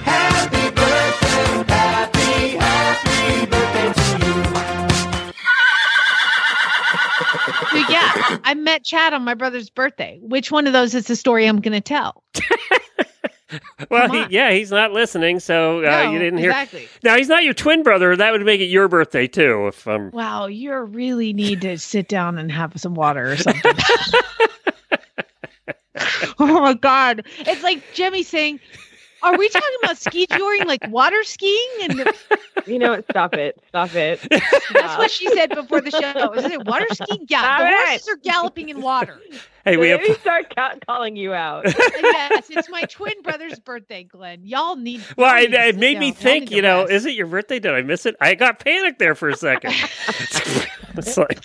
[8.45, 10.19] I met Chad on my brother's birthday.
[10.23, 12.23] Which one of those is the story I'm going to tell?
[13.89, 16.51] Well, he, yeah, he's not listening, so uh, No, you didn't hear.
[16.51, 16.89] exactly.
[17.05, 18.17] Now he's not your twin brother.
[18.17, 19.69] That would make it your birthday too.
[19.69, 23.73] If um, Wow, you really need to sit down and have some water or something.
[26.41, 28.59] oh my god, it's like Jimmy saying,
[29.25, 32.05] "Are we talking about ski touring, like water skiing?" And
[32.67, 33.03] You know?
[33.11, 33.59] Stop it.
[33.69, 34.21] Stop it.
[34.31, 36.33] that's what she said before the show.
[36.33, 37.27] Is it water skiing?
[37.29, 37.87] Yeah, All the right.
[37.89, 39.21] horses are galloping in water.
[39.65, 40.03] Hey, we have.
[40.21, 41.65] Start ca- calling you out.
[41.67, 44.45] yes, it's my twin brother's birthday, Glenn.
[44.45, 45.03] Y'all need.
[45.17, 46.21] Well, y'all it, it made me down.
[46.21, 46.51] Think.
[46.51, 46.93] You know, rest.
[46.93, 47.59] is it your birthday?
[47.59, 48.17] Did I miss it?
[48.21, 49.73] I got panicked there for a second.
[50.97, 51.41] it's like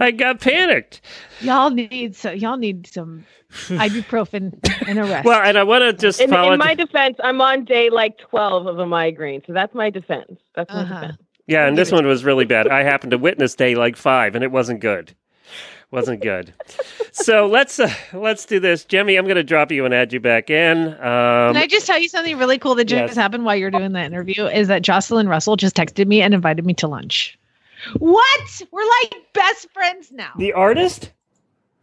[0.00, 1.00] I got panicked.
[1.40, 3.24] y'all need so y'all need some
[3.68, 4.52] ibuprofen
[4.86, 5.24] and a rest.
[5.24, 6.52] Well, and I want to just In, follow.
[6.52, 10.38] in my defense, I'm on day like 12 of a migraine, so that's my defense.
[10.54, 11.00] That's my Uh-huh.
[11.00, 11.18] defense.
[11.46, 12.68] yeah, and this one was really bad.
[12.68, 15.14] I happened to witness day like five, and it wasn't good.
[15.90, 16.52] Wasn't good.
[17.12, 19.16] so let's uh, let's do this, Jimmy.
[19.16, 20.88] I'm going to drop you and add you back in.
[20.88, 23.16] Um, Can I just tell you something really cool that just Yes.
[23.16, 24.44] happened while you're doing that interview?
[24.46, 27.38] Is that Jocelyn Russell just texted me and invited me to lunch.
[27.98, 28.62] What?
[28.70, 30.32] We're like best friends now.
[30.36, 31.10] the artist.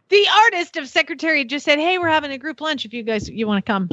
[0.08, 2.84] The artist of Secretary just said, "Hey, we're having a group lunch.
[2.84, 3.88] If you guys you want to come."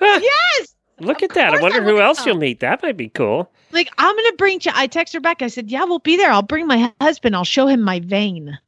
[0.00, 0.74] yes.
[0.98, 1.46] Look Of at that.
[1.54, 2.28] I course I wonder who else come.
[2.28, 2.58] you'll meet.
[2.60, 3.48] That might be cool.
[3.70, 4.58] Like I'm gonna bring.
[4.58, 5.40] Ch- I text her back.
[5.40, 6.32] I said, "Yeah, we'll be there.
[6.32, 7.36] I'll bring my husband.
[7.36, 8.58] I'll show him my vein.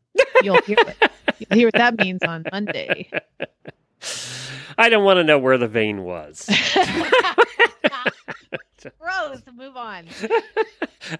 [0.42, 1.10] You'll hear it.
[1.38, 3.10] You'll hear what that means on Monday."
[4.76, 6.48] I don't want to know where the vein was.
[9.00, 9.40] Gross.
[9.56, 10.06] Move on.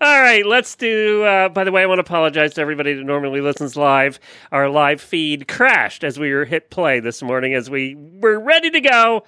[0.00, 1.22] All right, let's do.
[1.22, 4.20] Uh, by the way, I want to apologize to everybody that normally listens live.
[4.52, 7.54] Our live feed crashed as we were hit play this morning.
[7.54, 9.24] As we were ready to go,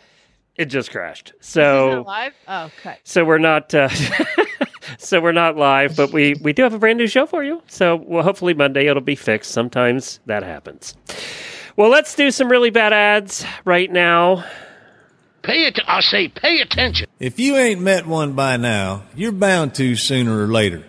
[0.57, 1.33] it just crashed.
[1.39, 2.33] This is So, not live.
[2.47, 2.99] Oh, cut.
[3.05, 3.73] so we're not.
[3.75, 3.89] Uh,
[4.99, 7.63] so we're not live, but we we do have a brand new show for you.
[7.69, 9.51] So, well, hopefully Monday it'll be fixed.
[9.51, 10.95] Sometimes that happens.
[11.77, 14.45] Well, let's do some really bad ads right now.
[15.43, 15.79] Pay it.
[15.87, 17.07] I say, pay attention.
[17.21, 20.85] If you ain't met one by now, you're bound to sooner or later.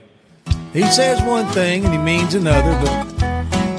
[0.73, 3.03] He says one thing and he means another, but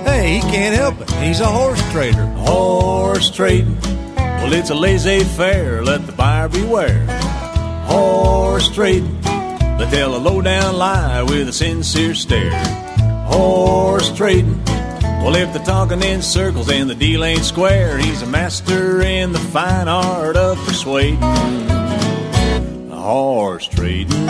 [0.04, 1.10] hey, he can't help it.
[1.12, 2.24] He's a horse trader.
[2.24, 3.80] Horse trading.
[4.16, 5.82] Well, it's a laissez faire.
[5.82, 7.04] Let the buyer beware.
[7.86, 9.17] Horse trading.
[9.78, 12.50] They tell a low down lie with a sincere stare.
[13.26, 14.62] Horse trading.
[15.22, 19.32] Well, if they're talking in circles and the deal ain't square, he's a master in
[19.32, 21.20] the fine art of persuading.
[22.90, 24.26] Horse trading.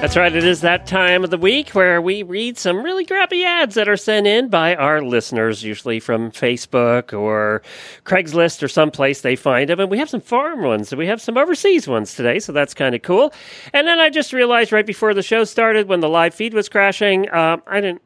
[0.00, 0.34] That's right.
[0.34, 3.86] It is that time of the week where we read some really crappy ads that
[3.86, 7.60] are sent in by our listeners, usually from Facebook or
[8.04, 9.78] Craigslist or someplace they find them.
[9.78, 12.72] And we have some foreign ones and we have some overseas ones today, so that's
[12.72, 13.34] kind of cool.
[13.74, 16.70] And then I just realized right before the show started, when the live feed was
[16.70, 18.00] crashing, um, I didn't.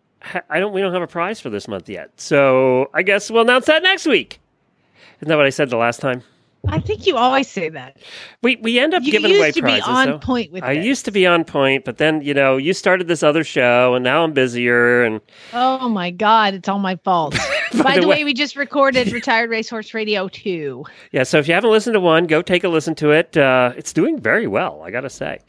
[0.51, 0.73] I don't.
[0.73, 3.85] We don't have a prize for this month yet, so I guess we'll announce that
[3.85, 4.41] next week.
[5.21, 6.25] Isn't that what I said the last time?
[6.69, 7.99] I think you always say that.
[8.43, 9.89] We we end up You giving used away to be prizes.
[9.89, 10.85] on point with I this.
[10.87, 14.03] used to be on point, but then you know you started this other show, and
[14.05, 15.03] now I'm busier.
[15.05, 15.21] And
[15.53, 17.37] Oh my God, it's all my fault.
[17.83, 20.85] By, the, way, we just recorded Retired Racehorse Radio 2.
[21.11, 23.37] Yeah, so if you haven't listened to one, go take a listen to it.
[23.37, 25.41] Uh, it's doing very well, I got to say.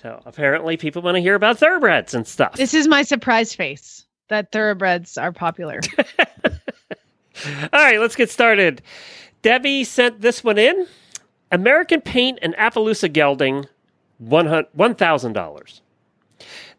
[0.00, 2.54] So apparently, people want to hear about thoroughbreds and stuff.
[2.54, 5.80] This is my surprise face that thoroughbreds are popular.
[6.44, 8.80] All right, let's get started.
[9.46, 10.88] Debbie sent this one in
[11.52, 13.66] American Paint and Appaloosa Gelding,
[14.20, 15.80] $1,000.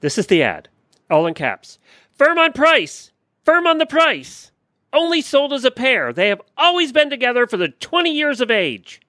[0.01, 0.67] This is the ad,
[1.09, 1.79] all in caps.
[2.17, 3.13] Firm on price,
[3.45, 4.51] firm on the price.
[4.91, 6.11] Only sold as a pair.
[6.11, 8.99] They have always been together for the 20 years of age.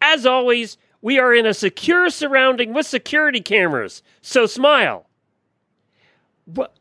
[0.00, 5.06] As always, we are in a secure surrounding with security cameras, so smile.
[6.44, 6.76] What?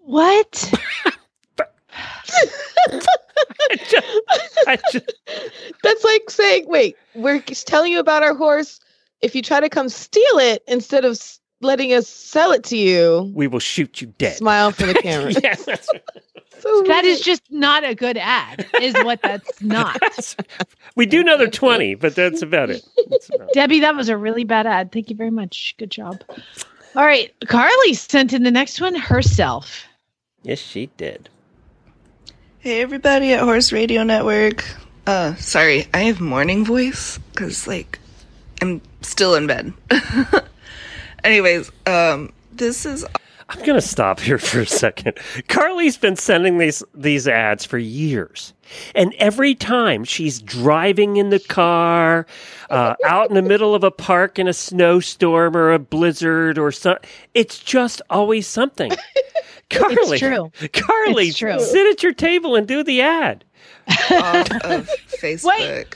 [0.00, 0.72] What?
[3.70, 4.06] I just,
[4.66, 5.12] I just,
[5.82, 8.80] That's like saying, wait, we're telling you about our horse.
[9.20, 11.20] If you try to come steal it instead of
[11.60, 14.36] letting us sell it to you, we will shoot you dead.
[14.36, 15.32] smile for the camera.
[15.42, 15.88] yes, that's
[16.60, 20.00] So that is just not a good ad, is what that's not.
[20.96, 22.84] we do know they're 20, but that's about it.
[23.08, 23.54] That's about it.
[23.54, 24.90] Debbie, that was a really bad ad.
[24.90, 25.76] Thank you very much.
[25.78, 26.20] Good job.
[26.96, 27.32] All right.
[27.46, 29.84] Carly sent in the next one herself.
[30.42, 31.28] Yes, she did.
[32.68, 34.62] Hey everybody at Horse Radio Network.
[35.06, 37.98] Uh, sorry, I have morning voice because like
[38.60, 39.72] I'm still in bed.
[41.24, 43.06] Anyways, um, this is
[43.48, 45.18] I'm gonna stop here for a second.
[45.48, 48.52] Carly's been sending these these ads for years,
[48.94, 52.26] and every time she's driving in the car,
[52.68, 56.70] uh, out in the middle of a park in a snowstorm or a blizzard or
[56.70, 58.92] something, it's just always something.
[59.70, 60.50] Carly, true.
[60.72, 61.58] Carly, It's true.
[61.60, 63.44] sit at your table and do the ad.
[63.88, 65.94] off of Facebook.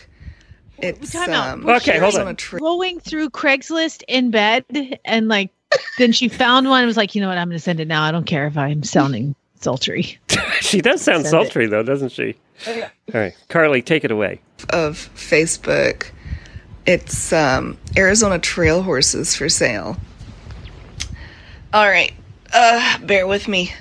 [0.78, 1.48] It's Time out.
[1.54, 2.36] um, Okay, hold Arizona on.
[2.36, 4.64] Trail- Going through Craigslist in bed
[5.04, 5.50] and like
[5.98, 8.02] then she found one and was like, you know what, I'm gonna send it now.
[8.02, 10.18] I don't care if I'm sounding sultry.
[10.60, 11.30] She does sound Send it.
[11.30, 12.36] sultry though, doesn't she?
[12.68, 12.74] All
[13.14, 14.40] right, Carly, take it away.
[14.70, 16.06] of Facebook.
[16.86, 19.96] It's um, Arizona trail horses for sale.
[21.72, 22.12] All right,
[22.52, 23.72] uh, bear with me.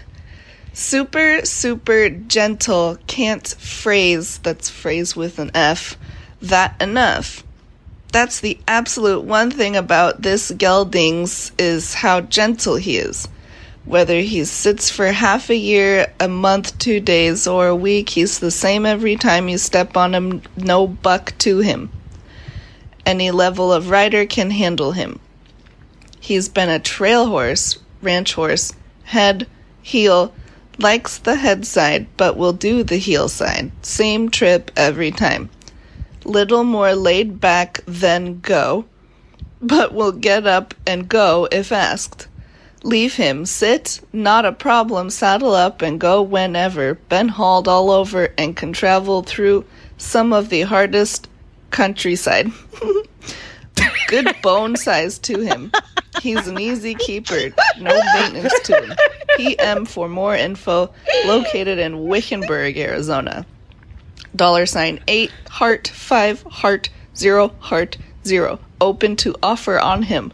[0.74, 5.98] Super, super gentle, can't phrase, that's phrase with an F,
[6.42, 7.44] that enough.
[8.12, 13.28] That's the absolute one thing about this geldings is how gentle he is.
[13.84, 18.40] Whether he sits for half a year, a month, two days, or a week, he's
[18.40, 21.92] the same every time you step on him, no buck to him.
[23.06, 25.20] Any level of rider can handle him.
[26.20, 28.74] He's been a trail horse, ranch horse,
[29.04, 29.48] head,
[29.82, 30.34] heel,
[30.78, 33.72] likes the head side, but will do the heel side.
[33.82, 35.50] Same trip every time.
[36.24, 38.86] Little more laid back than go,
[39.62, 42.28] but will get up and go if asked.
[42.84, 46.96] Leave him, sit, not a problem, saddle up and go whenever.
[46.96, 49.66] Been hauled all over and can travel through
[49.98, 51.28] some of the hardest
[51.70, 52.52] countryside.
[54.08, 55.72] Good bone size to him.
[56.20, 58.94] He's an easy keeper, no maintenance to him.
[59.38, 60.94] PM for more info,
[61.26, 63.46] located in Wickenburg, Arizona.
[64.36, 68.60] Dollar sign 8, heart 5, heart 0, heart 0.
[68.80, 70.32] Open to offer on him.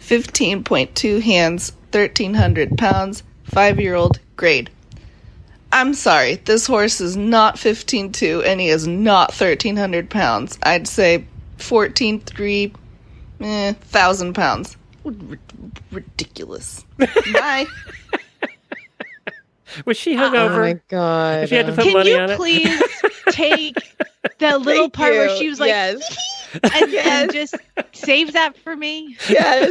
[0.00, 4.70] 15.2 hands, 1300 pounds, 5 year old grade.
[5.70, 10.58] I'm sorry, this horse is not 15.2 and he is not 1300 pounds.
[10.62, 11.26] I'd say
[11.58, 12.74] 14.3
[13.40, 14.77] eh, thousand pounds.
[15.08, 15.38] R-
[15.92, 16.84] ridiculous.
[17.32, 17.66] Bye.
[19.84, 20.54] Was she hung over.
[20.64, 21.44] Oh my god.
[21.44, 22.36] If you had to put Can money you on it.
[22.36, 22.82] please
[23.30, 23.74] take
[24.38, 27.54] the little Thank part where she was like yes, and, and just
[27.92, 29.16] save that for me?
[29.28, 29.70] yes,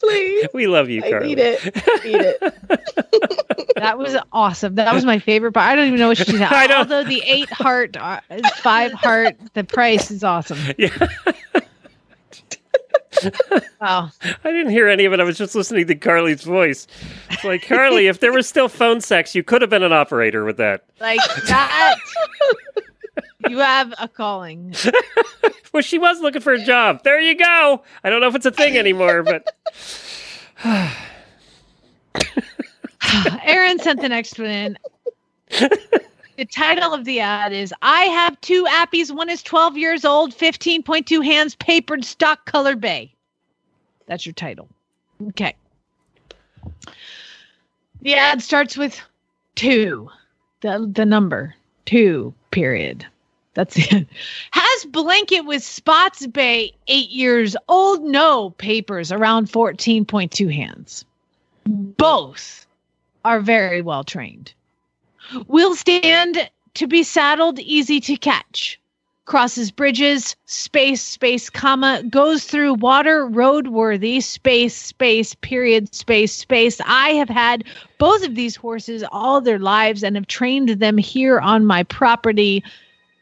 [0.00, 0.46] please.
[0.52, 1.28] We love you, I Carly.
[1.28, 1.60] need it.
[1.64, 3.76] I need it.
[3.76, 4.74] That was awesome.
[4.74, 5.66] That was my favorite part.
[5.66, 6.42] I don't even know what she said.
[6.52, 8.20] I don't- Although the eight heart, uh,
[8.56, 10.58] five heart, the price is awesome.
[10.76, 10.90] Yeah,
[13.80, 14.10] Wow.
[14.22, 15.20] I didn't hear any of it.
[15.20, 16.88] I was just listening to Carly's voice.
[17.30, 20.44] It's like Carly, if there was still phone sex, you could have been an operator
[20.44, 20.84] with that.
[21.00, 21.94] Like that.
[23.48, 24.74] you have a calling.
[25.72, 27.02] Well, she was looking for a job.
[27.04, 27.82] There you go.
[28.02, 29.46] I don't know if it's a thing anymore, but
[33.44, 34.78] Aaron sent the next one in.
[36.38, 39.10] The title of the ad is I have two appies.
[39.10, 43.12] One is 12 years old, 15.2 hands, papered, stock colored bay.
[44.06, 44.68] That's your title.
[45.30, 45.56] Okay.
[48.02, 49.00] The ad starts with
[49.56, 50.08] two,
[50.60, 53.04] the, the number two, period.
[53.54, 54.06] That's it.
[54.52, 58.04] Has blanket with spots bay, eight years old.
[58.04, 61.04] No papers, around 14.2 hands.
[61.66, 62.64] Both
[63.24, 64.52] are very well trained.
[65.46, 68.80] Will stand to be saddled, easy to catch.
[69.24, 76.80] Crosses bridges, space, space, comma, goes through water, roadworthy, space, space, period, space, space.
[76.86, 77.64] I have had
[77.98, 82.64] both of these horses all their lives and have trained them here on my property.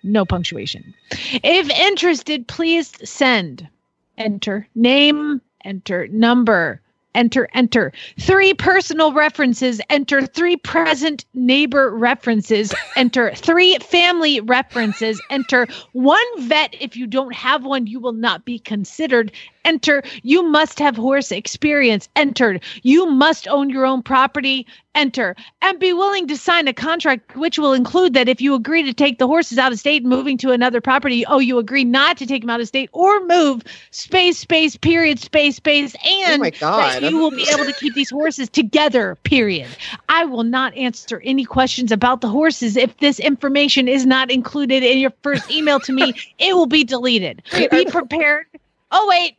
[0.04, 0.94] No punctuation.
[1.10, 3.68] If interested, please send.
[4.16, 6.80] Enter name, enter number,
[7.16, 7.92] enter, enter.
[8.20, 16.76] Three personal references, enter three present neighbor references, enter three family references, enter one vet.
[16.78, 19.32] If you don't have one, you will not be considered.
[19.64, 22.08] Enter, you must have horse experience.
[22.14, 24.64] Entered, you must own your own property.
[24.96, 28.82] Enter, and be willing to sign a contract which will include that if you agree
[28.82, 31.84] to take the horses out of state, and moving to another property, oh, you agree
[31.84, 35.94] not to take them out of state or move space, space, period, space, space,
[36.26, 36.78] and my God.
[36.78, 39.68] that you will be able to keep these horses together, period.
[40.08, 44.82] I will not answer any questions about the horses if this information is not included
[44.82, 46.14] in your first email to me.
[46.38, 47.42] It will be deleted.
[47.52, 48.46] Be prepared.
[48.90, 49.35] Oh, wait.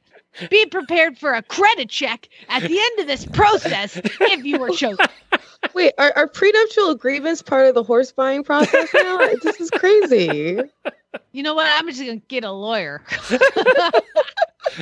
[0.49, 4.69] Be prepared for a credit check at the end of this process if you were
[4.69, 5.05] chosen.
[5.73, 9.17] Wait, are, are prenuptial agreements part of the horse buying process now?
[9.43, 10.59] this is crazy.
[11.31, 11.67] You know what?
[11.67, 13.03] I'm just going to get a lawyer.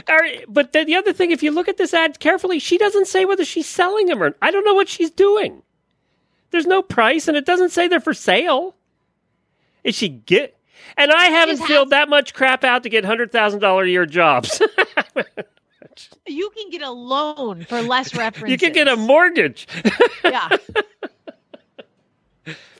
[0.09, 2.77] All right, but the, the other thing, if you look at this ad carefully, she
[2.77, 5.61] doesn't say whether she's selling them or I don't know what she's doing.
[6.51, 8.75] There's no price, and it doesn't say they're for sale.
[9.83, 10.54] Is she get?
[10.97, 14.05] And I haven't filled that much crap out to get hundred thousand dollar a year
[14.05, 14.61] jobs.
[16.27, 18.49] You can get a loan for less references.
[18.51, 19.67] you can get a mortgage.
[20.23, 20.49] yeah.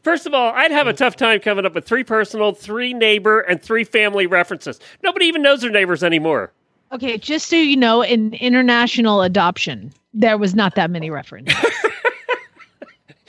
[0.03, 0.97] First of all, I'd have a mm.
[0.97, 4.80] tough time coming up with three personal, three neighbor, and three family references.
[5.03, 6.51] Nobody even knows their neighbors anymore.
[6.91, 11.55] Okay, just so you know, in international adoption, there was not that many references.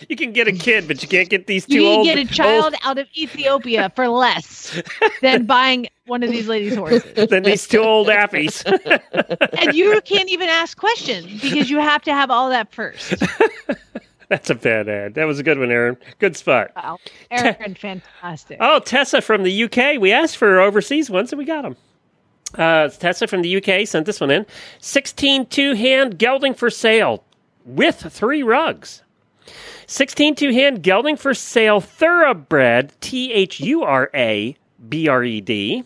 [0.09, 2.07] You can get a kid, but you can't get these two You can old.
[2.07, 4.81] get a child old- out of Ethiopia for less
[5.23, 7.29] than buying one of these ladies' horses.
[7.29, 8.63] than these two old appies.
[9.59, 13.15] And you can't even ask questions because you have to have all that first.
[14.29, 15.15] That's a bad ad.
[15.15, 15.97] That was a good one, Aaron.
[16.19, 16.73] Good spot.
[16.77, 16.99] Wow.
[17.31, 18.59] Aaron, fantastic.
[18.61, 20.01] Oh, Tessa from the UK.
[20.01, 21.77] We asked for overseas ones and we got them.
[22.57, 24.45] Uh, Tessa from the UK sent this one in.
[24.81, 27.25] 16 two hand gelding for sale
[27.65, 29.03] with three rugs.
[29.87, 34.57] 16 two hand gelding for sale thoroughbred, T H U R A
[34.89, 35.85] B R E D.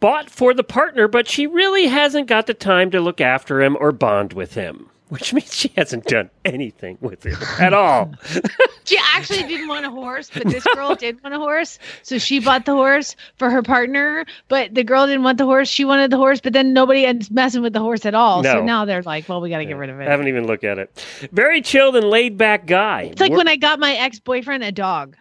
[0.00, 3.76] Bought for the partner, but she really hasn't got the time to look after him
[3.80, 8.12] or bond with him, which means she hasn't done anything with it at all.
[8.84, 11.78] She actually didn't want a horse, but this girl did want a horse.
[12.02, 15.68] So she bought the horse for her partner, but the girl didn't want the horse.
[15.68, 18.42] She wanted the horse, but then nobody is messing with the horse at all.
[18.42, 20.08] So now they're like, well, we got to get rid of it.
[20.08, 21.28] I haven't even looked at it.
[21.32, 23.02] Very chilled and laid back guy.
[23.12, 25.18] It's like Wor- when I got my ex boyfriend a dog.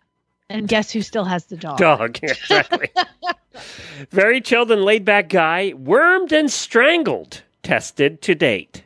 [0.49, 1.77] And guess who still has the dog?
[1.77, 2.19] dog.
[2.23, 2.89] Exactly.
[4.11, 5.73] Very chilled and laid back guy.
[5.75, 7.41] Wormed and strangled.
[7.63, 8.83] Tested to date.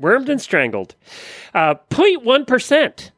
[0.00, 0.94] Wormed and strangled.
[1.54, 3.10] Uh, 0.1%.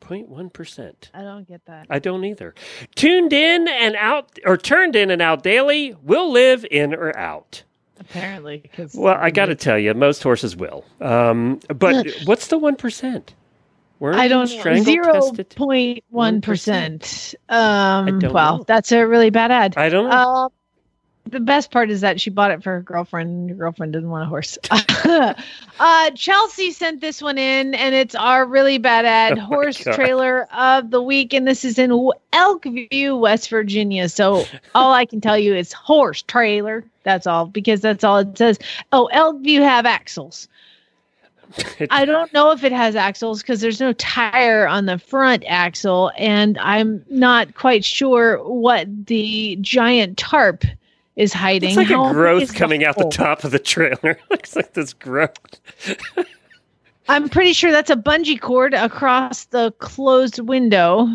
[0.00, 0.94] 0.1%.
[1.14, 1.86] I don't get that.
[1.88, 2.54] I don't either.
[2.96, 7.62] Tuned in and out, or turned in and out daily, will live in or out.
[8.00, 10.84] Apparently, because Well, I got to tell you, most horses will.
[11.00, 13.28] Um, but what's the 1%?
[14.00, 14.58] Wormed I don't know.
[14.58, 17.34] strangled, Zero tested- point percent.
[17.50, 18.64] Um, don't wow, know.
[18.66, 19.74] that's a really bad ad.
[19.76, 20.16] I don't know.
[20.16, 20.48] Uh,
[21.30, 23.30] the best part is that she bought it for her girlfriend.
[23.30, 24.58] and Her girlfriend didn't want a horse.
[25.80, 30.46] uh, Chelsea sent this one in, and it's our really bad ad Oh horse trailer
[30.52, 31.90] of the week, and this is in
[32.32, 34.08] Elkview, West Virginia.
[34.08, 36.84] So all I can tell you is horse trailer.
[37.02, 38.58] That's all because that's all it says.
[38.92, 40.48] Oh, Elkview have axles.
[41.90, 46.12] I don't know if it has axles because there's no tire on the front axle,
[46.16, 50.64] and I'm not quite sure what the giant tarp
[51.20, 51.68] is hiding.
[51.68, 54.18] It's like How a growth the coming out the top of the trailer.
[54.30, 55.60] Looks like this growth.
[57.08, 61.08] I'm pretty sure that's a bungee cord across the closed window.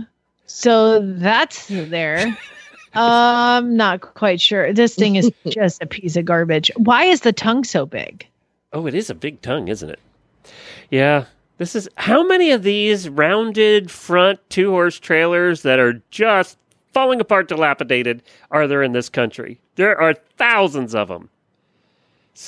[0.46, 2.38] So that's there.
[2.94, 4.72] um, not quite sure.
[4.72, 6.70] This thing is just a piece of garbage.
[6.78, 8.28] Why is the tongue so big?
[8.74, 10.00] Oh, it is a big tongue, isn't it?
[10.92, 11.26] Yeah.
[11.58, 16.58] This is how many of these rounded front two horse trailers that are just
[16.94, 19.60] falling apart, dilapidated, are there in this country?
[19.76, 21.30] There are thousands of them.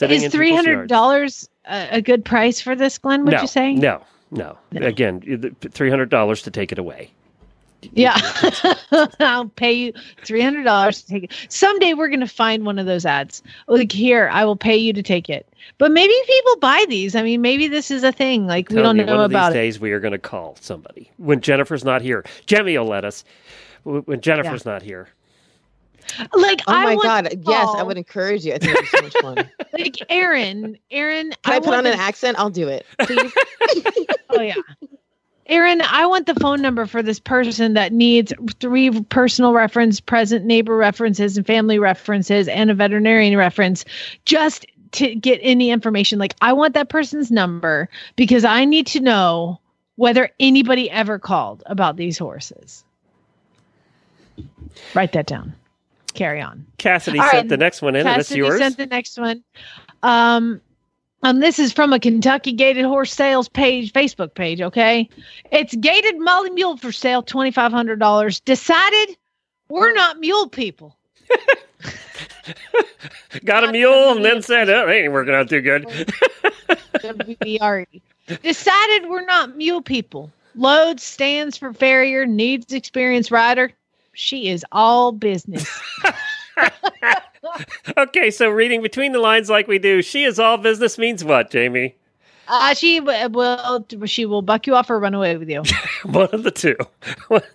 [0.02, 3.24] Is three hundred dollars a, good price for this, Glenn?
[3.26, 3.74] Would no, you say?
[3.74, 4.02] No,
[4.32, 4.58] no.
[4.74, 7.12] Again, three hundred dollars to take it away.
[7.94, 8.18] Yeah.
[9.20, 11.32] I'll pay you $300 to take it.
[11.50, 13.44] Someday we're going to find one of those ads.
[13.68, 15.48] Like, here, I will pay you to take it.
[15.78, 17.16] But maybe people buy these.
[17.16, 18.48] I mean, maybe this is a thing.
[18.48, 19.60] Like, we don't you, know one of about these it.
[19.60, 22.26] days we are going to call somebody when Jennifer's not here.
[22.46, 23.24] Jemmy will let us
[23.84, 25.08] when Jennifer's not here.
[26.34, 28.54] Like, Oh I my god, yes, I would encourage you.
[28.54, 29.50] I think so much fun.
[29.74, 32.40] Like, Aaron, Aaron, Can I, put on an the- accent?
[32.40, 32.86] I'll do it.
[34.30, 34.56] Oh yeah.
[35.48, 40.46] Aaron, I want the phone number for this person that needs three personal reference, present
[40.46, 43.86] neighbor references, and family references, and a veterinarian reference
[44.26, 46.20] just to get any information.
[46.20, 47.88] Like, I want that person's number
[48.18, 49.62] because I need to know
[49.96, 52.84] whether anybody ever called about these horses.
[54.94, 55.54] Write that down.
[56.18, 56.66] Carry on.
[56.80, 58.58] Cassidy All sent right, the next one in, and it's Cassidy yours.
[58.58, 59.44] sent the next one.
[60.02, 60.60] Um,
[61.22, 64.60] and this is from a Kentucky Gaited Horse Sales page, Facebook page.
[64.60, 65.08] Okay,
[65.52, 68.40] it's gaited Molly Mule for sale, twenty five hundred dollars.
[68.40, 69.16] Decided
[69.70, 70.98] we're not mule people.
[73.46, 75.86] Got a mule, and then said, "Oh, it ain't working out too good."
[76.96, 78.02] WBRE.
[78.42, 80.32] Decided we're not mule people.
[80.56, 83.72] Loads stands for farrier, needs experienced rider.
[84.18, 85.80] She is all business.
[87.98, 91.52] okay, so reading between the lines like we do, she is all business means what,
[91.52, 91.96] Jamie?
[92.48, 95.62] Uh, she will she will buck you off or run away with you.
[96.06, 96.76] One of the two.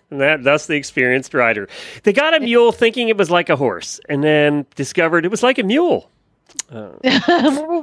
[0.09, 1.67] that, that's the experienced rider.
[2.03, 5.43] They got a mule thinking it was like a horse, and then discovered it was
[5.43, 6.09] like a mule.
[6.71, 6.91] Uh,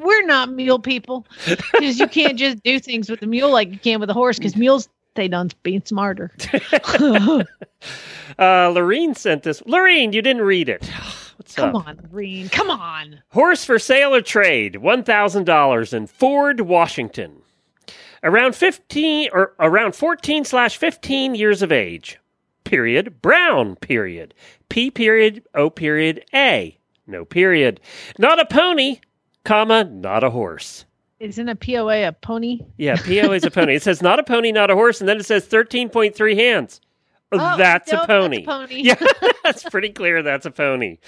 [0.02, 3.78] We're not mule people because you can't just do things with a mule like you
[3.78, 6.32] can with a horse because mules they done being smarter.
[8.38, 9.62] uh, Lorene sent this.
[9.66, 10.86] Lorene, you didn't read it.
[11.36, 11.86] What's Come up?
[11.86, 12.48] on, Reen.
[12.48, 13.22] Come on.
[13.30, 17.42] Horse for sale or trade, one thousand dollars in Ford, Washington.
[18.22, 22.18] Around fifteen or around fourteen slash fifteen years of age.
[22.64, 23.20] Period.
[23.22, 23.76] Brown.
[23.76, 24.34] Period.
[24.68, 24.90] P.
[24.90, 25.42] Period.
[25.54, 25.70] O.
[25.70, 26.24] Period.
[26.34, 26.78] A.
[27.06, 27.80] No period.
[28.18, 29.00] Not a pony,
[29.44, 30.84] comma not a horse.
[31.20, 32.60] Isn't a POA a pony?
[32.78, 33.74] Yeah, POA is a pony.
[33.74, 36.34] It says not a pony, not a horse, and then it says thirteen point three
[36.34, 36.80] hands.
[37.32, 38.44] Oh, that's, nope, a pony.
[38.44, 38.82] that's a pony.
[38.82, 40.22] Yeah, that's pretty clear.
[40.22, 40.98] That's a pony.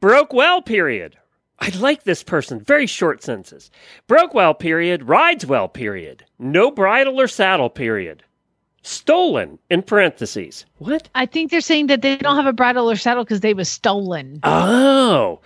[0.00, 0.60] Broke well.
[0.62, 1.16] Period.
[1.60, 2.58] I like this person.
[2.58, 3.70] Very short sentences.
[4.08, 4.54] Broke well.
[4.54, 5.04] Period.
[5.04, 5.68] Rides well.
[5.68, 6.24] Period.
[6.38, 7.70] No bridle or saddle.
[7.70, 8.24] Period.
[8.82, 10.64] Stolen in parentheses.
[10.78, 11.08] What?
[11.14, 13.68] I think they're saying that they don't have a bridle or saddle because they was
[13.68, 14.40] stolen.
[14.42, 15.40] Oh,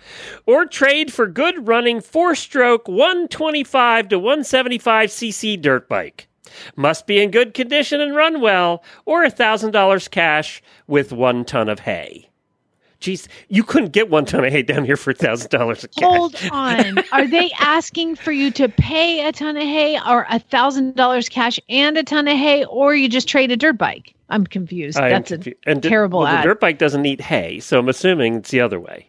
[0.46, 6.28] or trade for good running four stroke 125 to 175 cc dirt bike.
[6.76, 11.68] Must be in good condition and run well, or a $1,000 cash with one ton
[11.68, 12.30] of hay.
[13.06, 16.02] Jeez, you couldn't get one ton of hay down here for $1,000 of cash.
[16.02, 16.98] Hold on.
[17.12, 21.28] Are they asking for you to pay a ton of hay or a thousand dollars
[21.28, 24.12] cash and a ton of hay, or you just trade a dirt bike?
[24.28, 24.98] I'm confused.
[24.98, 26.36] I That's a confu- terrible well.
[26.38, 29.06] The dirt bike doesn't eat hay, so I'm assuming it's the other way.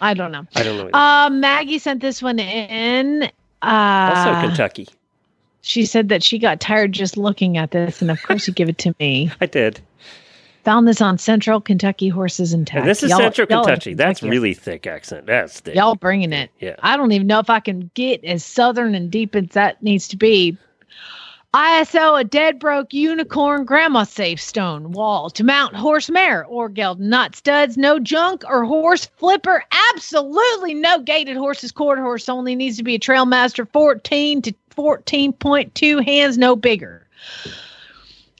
[0.00, 0.46] I don't know.
[0.56, 0.98] I don't know.
[0.98, 3.24] Uh, Maggie sent this one in.
[3.60, 4.88] Uh, also, Kentucky.
[5.60, 8.70] She said that she got tired just looking at this, and of course, you give
[8.70, 9.30] it to me.
[9.42, 9.82] I did.
[10.64, 12.68] Found this on Central Kentucky Horses and.
[12.72, 13.94] And this is Y'all- Central y'all are Kentucky.
[13.94, 15.26] That's really thick accent.
[15.26, 15.74] That's thick.
[15.74, 16.50] Y'all bringing it.
[16.58, 16.76] Yeah.
[16.82, 20.08] I don't even know if I can get as southern and deep as that needs
[20.08, 20.56] to be.
[21.54, 26.98] ISO a dead broke unicorn grandma safe stone wall to mount horse mare or geld
[26.98, 29.62] not studs, no junk or horse flipper.
[29.94, 34.52] Absolutely no gaited horses, quarter horse only needs to be a trail master 14 to
[34.76, 37.06] 14.2 hands, no bigger.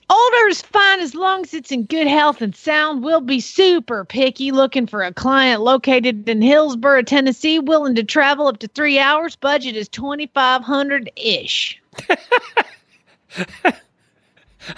[0.09, 3.03] Older is fine as long as it's in good health and sound.
[3.03, 8.47] We'll be super picky looking for a client located in Hillsboro, Tennessee, willing to travel
[8.47, 9.35] up to three hours.
[9.35, 11.81] Budget is twenty five hundred ish.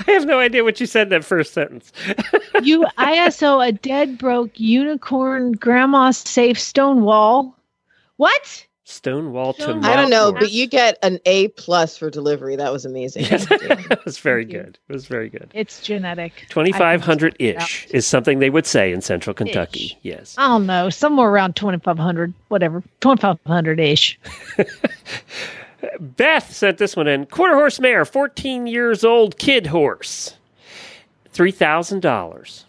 [0.06, 1.92] I have no idea what you said in that first sentence.
[2.64, 7.56] You ISO a dead broke unicorn grandma safe stone wall.
[8.16, 8.67] What?
[8.90, 12.56] Stonewall to I don't know, Mount but you get an A plus for delivery.
[12.56, 13.24] That was amazing.
[13.30, 14.80] that was very good.
[14.88, 15.52] It was very good.
[15.54, 16.46] It's genetic.
[16.48, 19.98] Twenty five hundred ish is something they would say in central Kentucky.
[20.04, 20.36] Yes.
[20.38, 24.18] I don't know, somewhere around twenty five hundred, whatever, twenty five hundred ish.
[26.00, 27.26] Beth sent this one in.
[27.26, 30.38] Quarter horse mare, fourteen years old kid horse.
[31.34, 32.64] Three thousand dollars.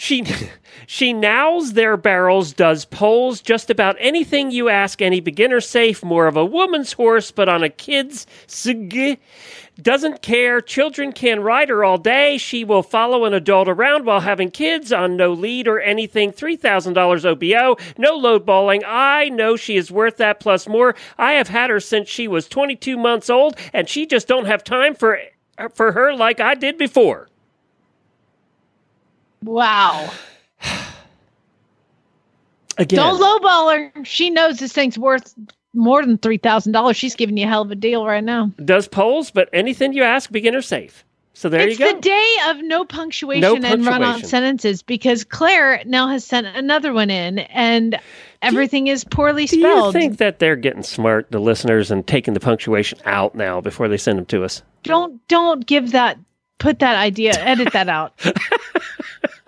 [0.00, 0.24] She
[0.86, 6.26] she nows their barrels, does poles, just about anything you ask any beginner safe, more
[6.26, 9.20] of a woman's horse, but on a kid's sig.
[9.78, 10.62] Doesn't care.
[10.62, 12.38] Children can ride her all day.
[12.38, 16.32] She will follow an adult around while having kids on no lead or anything.
[16.32, 17.76] $3,000 OBO.
[17.98, 18.82] No load balling.
[18.86, 20.94] I know she is worth that plus more.
[21.18, 24.64] I have had her since she was 22 months old, and she just don't have
[24.64, 25.18] time for
[25.74, 27.29] for her like I did before.
[29.42, 30.10] Wow.
[32.78, 34.04] Again, Don't lowball her.
[34.04, 35.34] She knows this thing's worth
[35.74, 36.96] more than three thousand dollars.
[36.96, 38.50] She's giving you a hell of a deal right now.
[38.64, 41.04] does poles, but anything you ask, beginner safe.
[41.32, 41.90] So there it's you go.
[41.90, 46.46] It's the day of no punctuation, No and run-on sentences because Claire now has sent
[46.46, 47.98] another one in, and
[48.42, 49.94] everything is poorly spelled.
[49.94, 53.60] Do you think that they're getting smart, the listeners, and taking the punctuation out now
[53.60, 54.62] before they send them to us?
[54.82, 56.18] don't don't give that
[56.58, 58.18] put that idea edit that out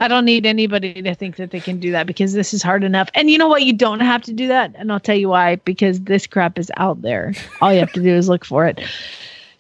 [0.03, 2.85] i don't need anybody to think that they can do that because this is hard
[2.85, 3.09] enough.
[3.15, 3.63] And you know what?
[3.63, 4.73] You don't have to do that.
[4.77, 5.57] And i'll tell you why.
[5.57, 7.33] Because this crap is out there.
[7.61, 8.81] All you have to do is look for it.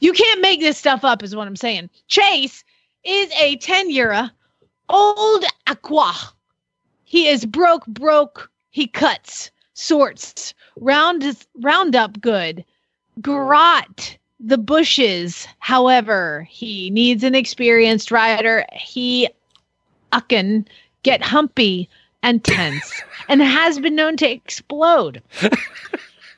[0.01, 1.89] You can't make this stuff up is what i'm saying.
[2.09, 2.64] Chase
[3.05, 4.31] is a 10 year
[4.89, 6.14] old aqua.
[7.05, 8.51] He is broke broke.
[8.70, 11.24] He cuts sorts round
[11.60, 12.64] round up good
[13.20, 15.47] grot the bushes.
[15.60, 18.66] However, he needs an experienced rider.
[18.73, 19.28] He
[20.21, 20.67] can
[21.03, 21.89] get humpy
[22.23, 25.23] and tense and has been known to explode.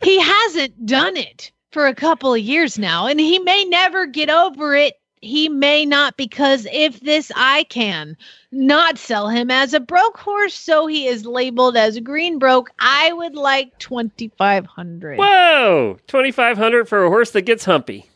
[0.02, 4.30] he hasn't done it for a couple of years now, and he may never get
[4.30, 4.94] over it.
[5.20, 8.16] He may not, because if this I can
[8.52, 12.70] not sell him as a broke horse, so he is labeled as green broke.
[12.78, 15.18] I would like twenty five hundred.
[15.18, 18.06] Whoa, twenty five hundred for a horse that gets humpy,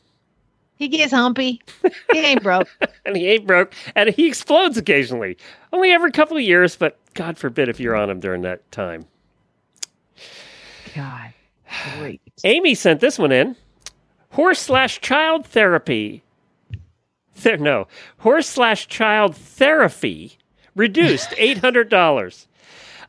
[0.78, 1.60] He gets humpy.
[2.12, 2.68] He ain't broke.
[3.04, 5.36] and he ain't broke, and he explodes occasionally,
[5.72, 6.76] only every couple of years.
[6.76, 9.04] But God forbid if you're on him during that time.
[10.94, 11.32] God,
[11.96, 12.22] great.
[12.44, 13.56] Amy sent this one in.
[14.30, 16.22] Horse slash child therapy.
[17.42, 17.88] There, no,
[18.18, 20.38] horse slash child therapy
[20.76, 22.46] reduced eight hundred dollars.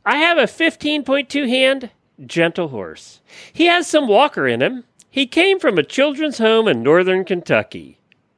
[0.06, 1.92] I have a fifteen point two hand
[2.26, 3.22] gentle horse.
[3.54, 4.86] He has some walker in him.
[5.10, 7.98] He came from a children's home in northern Kentucky.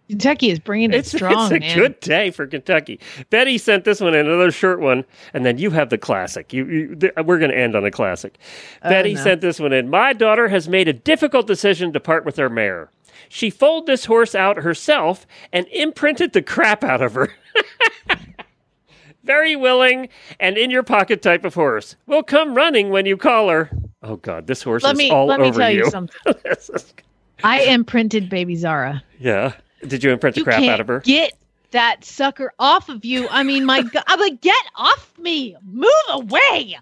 [0.10, 1.78] Kentucky is bringing it It's, strong, it's a man.
[1.78, 3.00] good day for Kentucky.
[3.30, 6.52] Betty sent this one in, another short one, and then you have the classic.
[6.52, 8.38] You, you th- we're going to end on a classic.
[8.84, 9.24] Oh, Betty no.
[9.24, 9.90] sent this one in.
[9.90, 12.90] My daughter has made a difficult decision to part with her mare.
[13.30, 17.34] She foaled this horse out herself and imprinted the crap out of her.
[19.24, 20.10] Very willing
[20.42, 21.96] and in your pocket type of horse.
[22.06, 23.70] Will come running when you call her.
[24.04, 25.90] Oh God, this horse Let is me all let me tell you, you.
[25.92, 26.36] something.
[27.44, 29.04] I imprinted baby Zara.
[29.20, 29.54] yeah.
[29.88, 31.00] Did you imprint the You crap out of her?
[31.00, 31.34] get
[31.72, 33.28] that sucker off of you.
[33.30, 36.78] I mean, my God, I'm like, get off me, move away.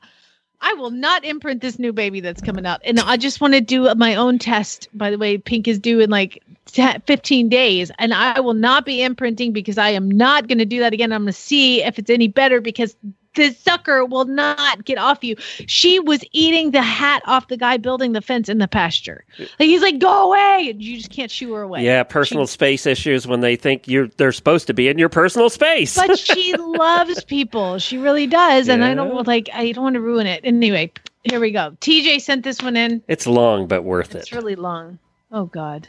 [0.61, 2.81] I will not imprint this new baby that's coming out.
[2.83, 4.89] And I just want to do my own test.
[4.93, 8.85] By the way, Pink is due in like 10, 15 days, and I will not
[8.85, 11.13] be imprinting because I am not going to do that again.
[11.13, 12.97] I'm going to see if it's any better because
[13.35, 15.35] the sucker will not get off you.
[15.67, 19.23] She was eating the hat off the guy building the fence in the pasture.
[19.37, 20.69] Like he's like, go away.
[20.71, 21.83] And you just can't shoo her away.
[21.85, 25.49] Yeah, personal space issues when they think you're they're supposed to be in your personal
[25.49, 25.95] space.
[25.95, 27.77] but she loves people.
[27.77, 28.67] She really does.
[28.67, 30.41] And I don't like I don't want to ruin it.
[30.43, 30.91] Anyway,
[31.23, 31.77] here we go.
[31.81, 33.01] TJ sent this one in.
[33.07, 34.19] it's long but worth It's it.
[34.19, 34.97] It's really long.
[35.31, 35.87] Oh God.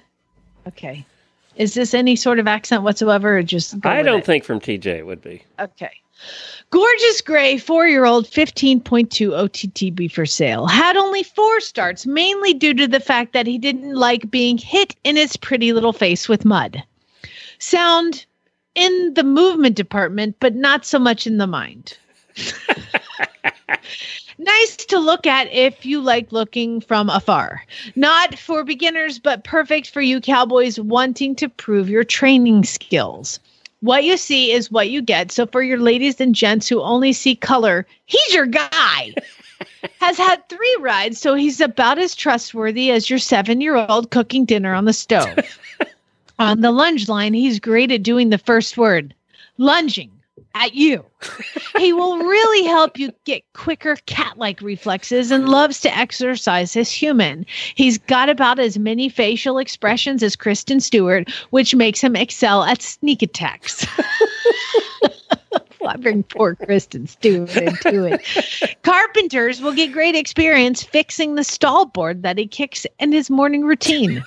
[0.68, 1.06] Okay.
[1.56, 4.26] Is this any sort of accent whatsoever or just I don't it?
[4.26, 5.42] think from TJ it would be.
[5.58, 5.90] Okay.
[6.70, 10.66] Gorgeous gray four year old 15.2 OTTB for sale.
[10.66, 14.94] Had only four starts, mainly due to the fact that he didn't like being hit
[15.02, 16.82] in his pretty little face with mud.
[17.58, 18.24] Sound
[18.74, 21.98] in the movement department, but not so much in the mind.
[24.38, 27.64] nice to look at if you like looking from afar.
[27.96, 33.40] Not for beginners, but perfect for you cowboys wanting to prove your training skills.
[33.80, 35.32] What you see is what you get.
[35.32, 39.14] So for your ladies and gents who only see color, he's your guy.
[40.00, 44.44] Has had three rides, so he's about as trustworthy as your seven year old cooking
[44.44, 45.38] dinner on the stove.
[46.38, 49.14] on the lunge line, he's great at doing the first word
[49.58, 50.10] lunging
[50.54, 51.04] at you.
[51.78, 56.90] he will really help you get quicker cat like reflexes and loves to exercise his
[56.90, 57.46] human.
[57.74, 62.82] He's got about as many facial expressions as Kristen Stewart, which makes him excel at
[62.82, 63.86] sneak attacks.
[65.86, 68.76] I bring poor Kristen Stewart into it.
[68.82, 73.64] Carpenters will get great experience fixing the stall board that he kicks in his morning
[73.64, 74.22] routine.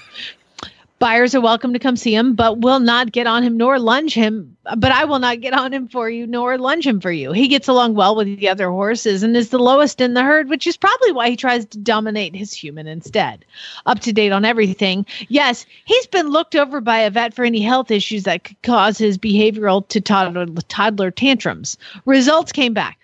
[1.04, 4.14] Buyers are welcome to come see him, but will not get on him nor lunge
[4.14, 4.56] him.
[4.78, 7.34] But I will not get on him for you nor lunge him for you.
[7.34, 10.48] He gets along well with the other horses and is the lowest in the herd,
[10.48, 13.44] which is probably why he tries to dominate his human instead.
[13.86, 15.06] Up to date on everything.
[15.28, 18.98] Yes, he's been looked over by a vet for any health issues that could cause
[18.98, 21.78] his behavioral to toddler, toddler tantrums.
[22.06, 22.98] Results came back,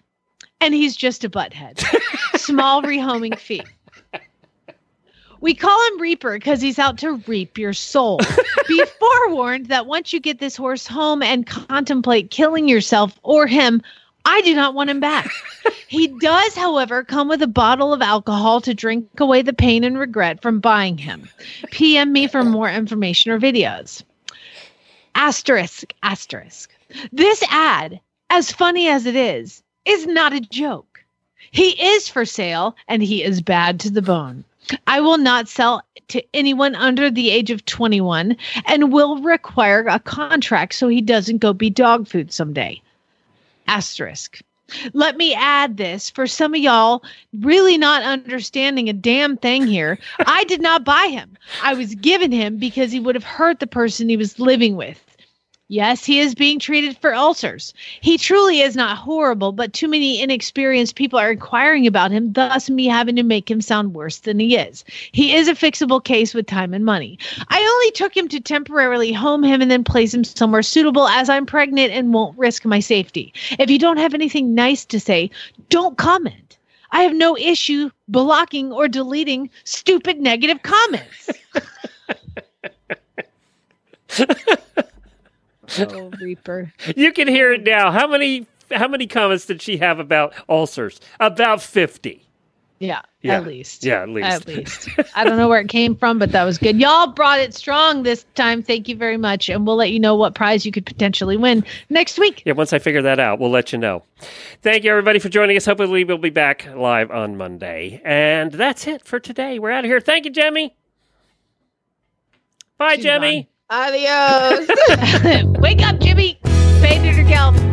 [0.61, 1.84] and he's just a butthead.
[2.38, 3.65] Small rehoming fee.
[5.41, 8.19] We call him Reaper because he's out to reap your soul.
[8.67, 13.81] Be forewarned that once you get this horse home and contemplate killing yourself or him,
[14.25, 15.31] I do not want him back.
[15.87, 19.97] he does, however, come with a bottle of alcohol to drink away the pain and
[19.97, 21.29] regret from buying him.
[21.71, 24.03] PM me for more information or videos.
[25.15, 26.71] Asterisk, asterisk.
[27.11, 27.99] This ad,
[28.29, 31.03] as funny as it is, is not a joke.
[31.51, 34.43] He is for sale and he is bad to the bone.
[34.87, 38.35] I will not sell to anyone under the age of 21
[38.65, 42.81] and will require a contract so he doesn't go be dog food someday.
[43.67, 44.41] Asterisk.
[44.93, 47.03] Let me add this for some of y'all
[47.39, 49.97] really not understanding a damn thing here.
[50.19, 51.37] I did not buy him.
[51.63, 55.03] I was given him because he would have hurt the person he was living with.
[55.71, 57.75] Yes, he is being treated for ulcers.
[58.01, 62.71] He truly is not horrible, but too many inexperienced people are inquiring about him, thus,
[62.71, 64.83] me having to make him sound worse than he is.
[65.11, 67.19] He is a fixable case with time and money.
[67.49, 71.29] I only took him to temporarily home him and then place him somewhere suitable as
[71.29, 73.31] I'm pregnant and won't risk my safety.
[73.59, 75.29] If you don't have anything nice to say,
[75.69, 76.57] don't comment.
[76.89, 81.29] I have no issue blocking or deleting stupid negative comments.
[85.77, 86.71] oh, Reaper.
[86.95, 87.91] You can hear it now.
[87.91, 90.99] How many how many comments did she have about ulcers?
[91.19, 92.23] About 50.
[92.81, 93.37] Yeah, Yeah.
[93.37, 93.83] at least.
[93.83, 94.25] Yeah, at least.
[94.29, 94.89] At least.
[95.13, 96.79] I don't know where it came from, but that was good.
[96.79, 98.63] Y'all brought it strong this time.
[98.63, 99.49] Thank you very much.
[99.49, 102.41] And we'll let you know what prize you could potentially win next week.
[102.45, 104.03] Yeah, once I figure that out, we'll let you know.
[104.61, 105.65] Thank you, everybody, for joining us.
[105.65, 108.01] Hopefully, we'll be back live on Monday.
[108.05, 109.59] And that's it for today.
[109.59, 109.99] We're out of here.
[109.99, 110.73] Thank you, Jemmy.
[112.77, 113.49] Bye, Jemmy.
[113.69, 114.67] Adios.
[115.59, 116.39] Wake up, Jimmy.
[116.81, 117.68] Faded or Gal.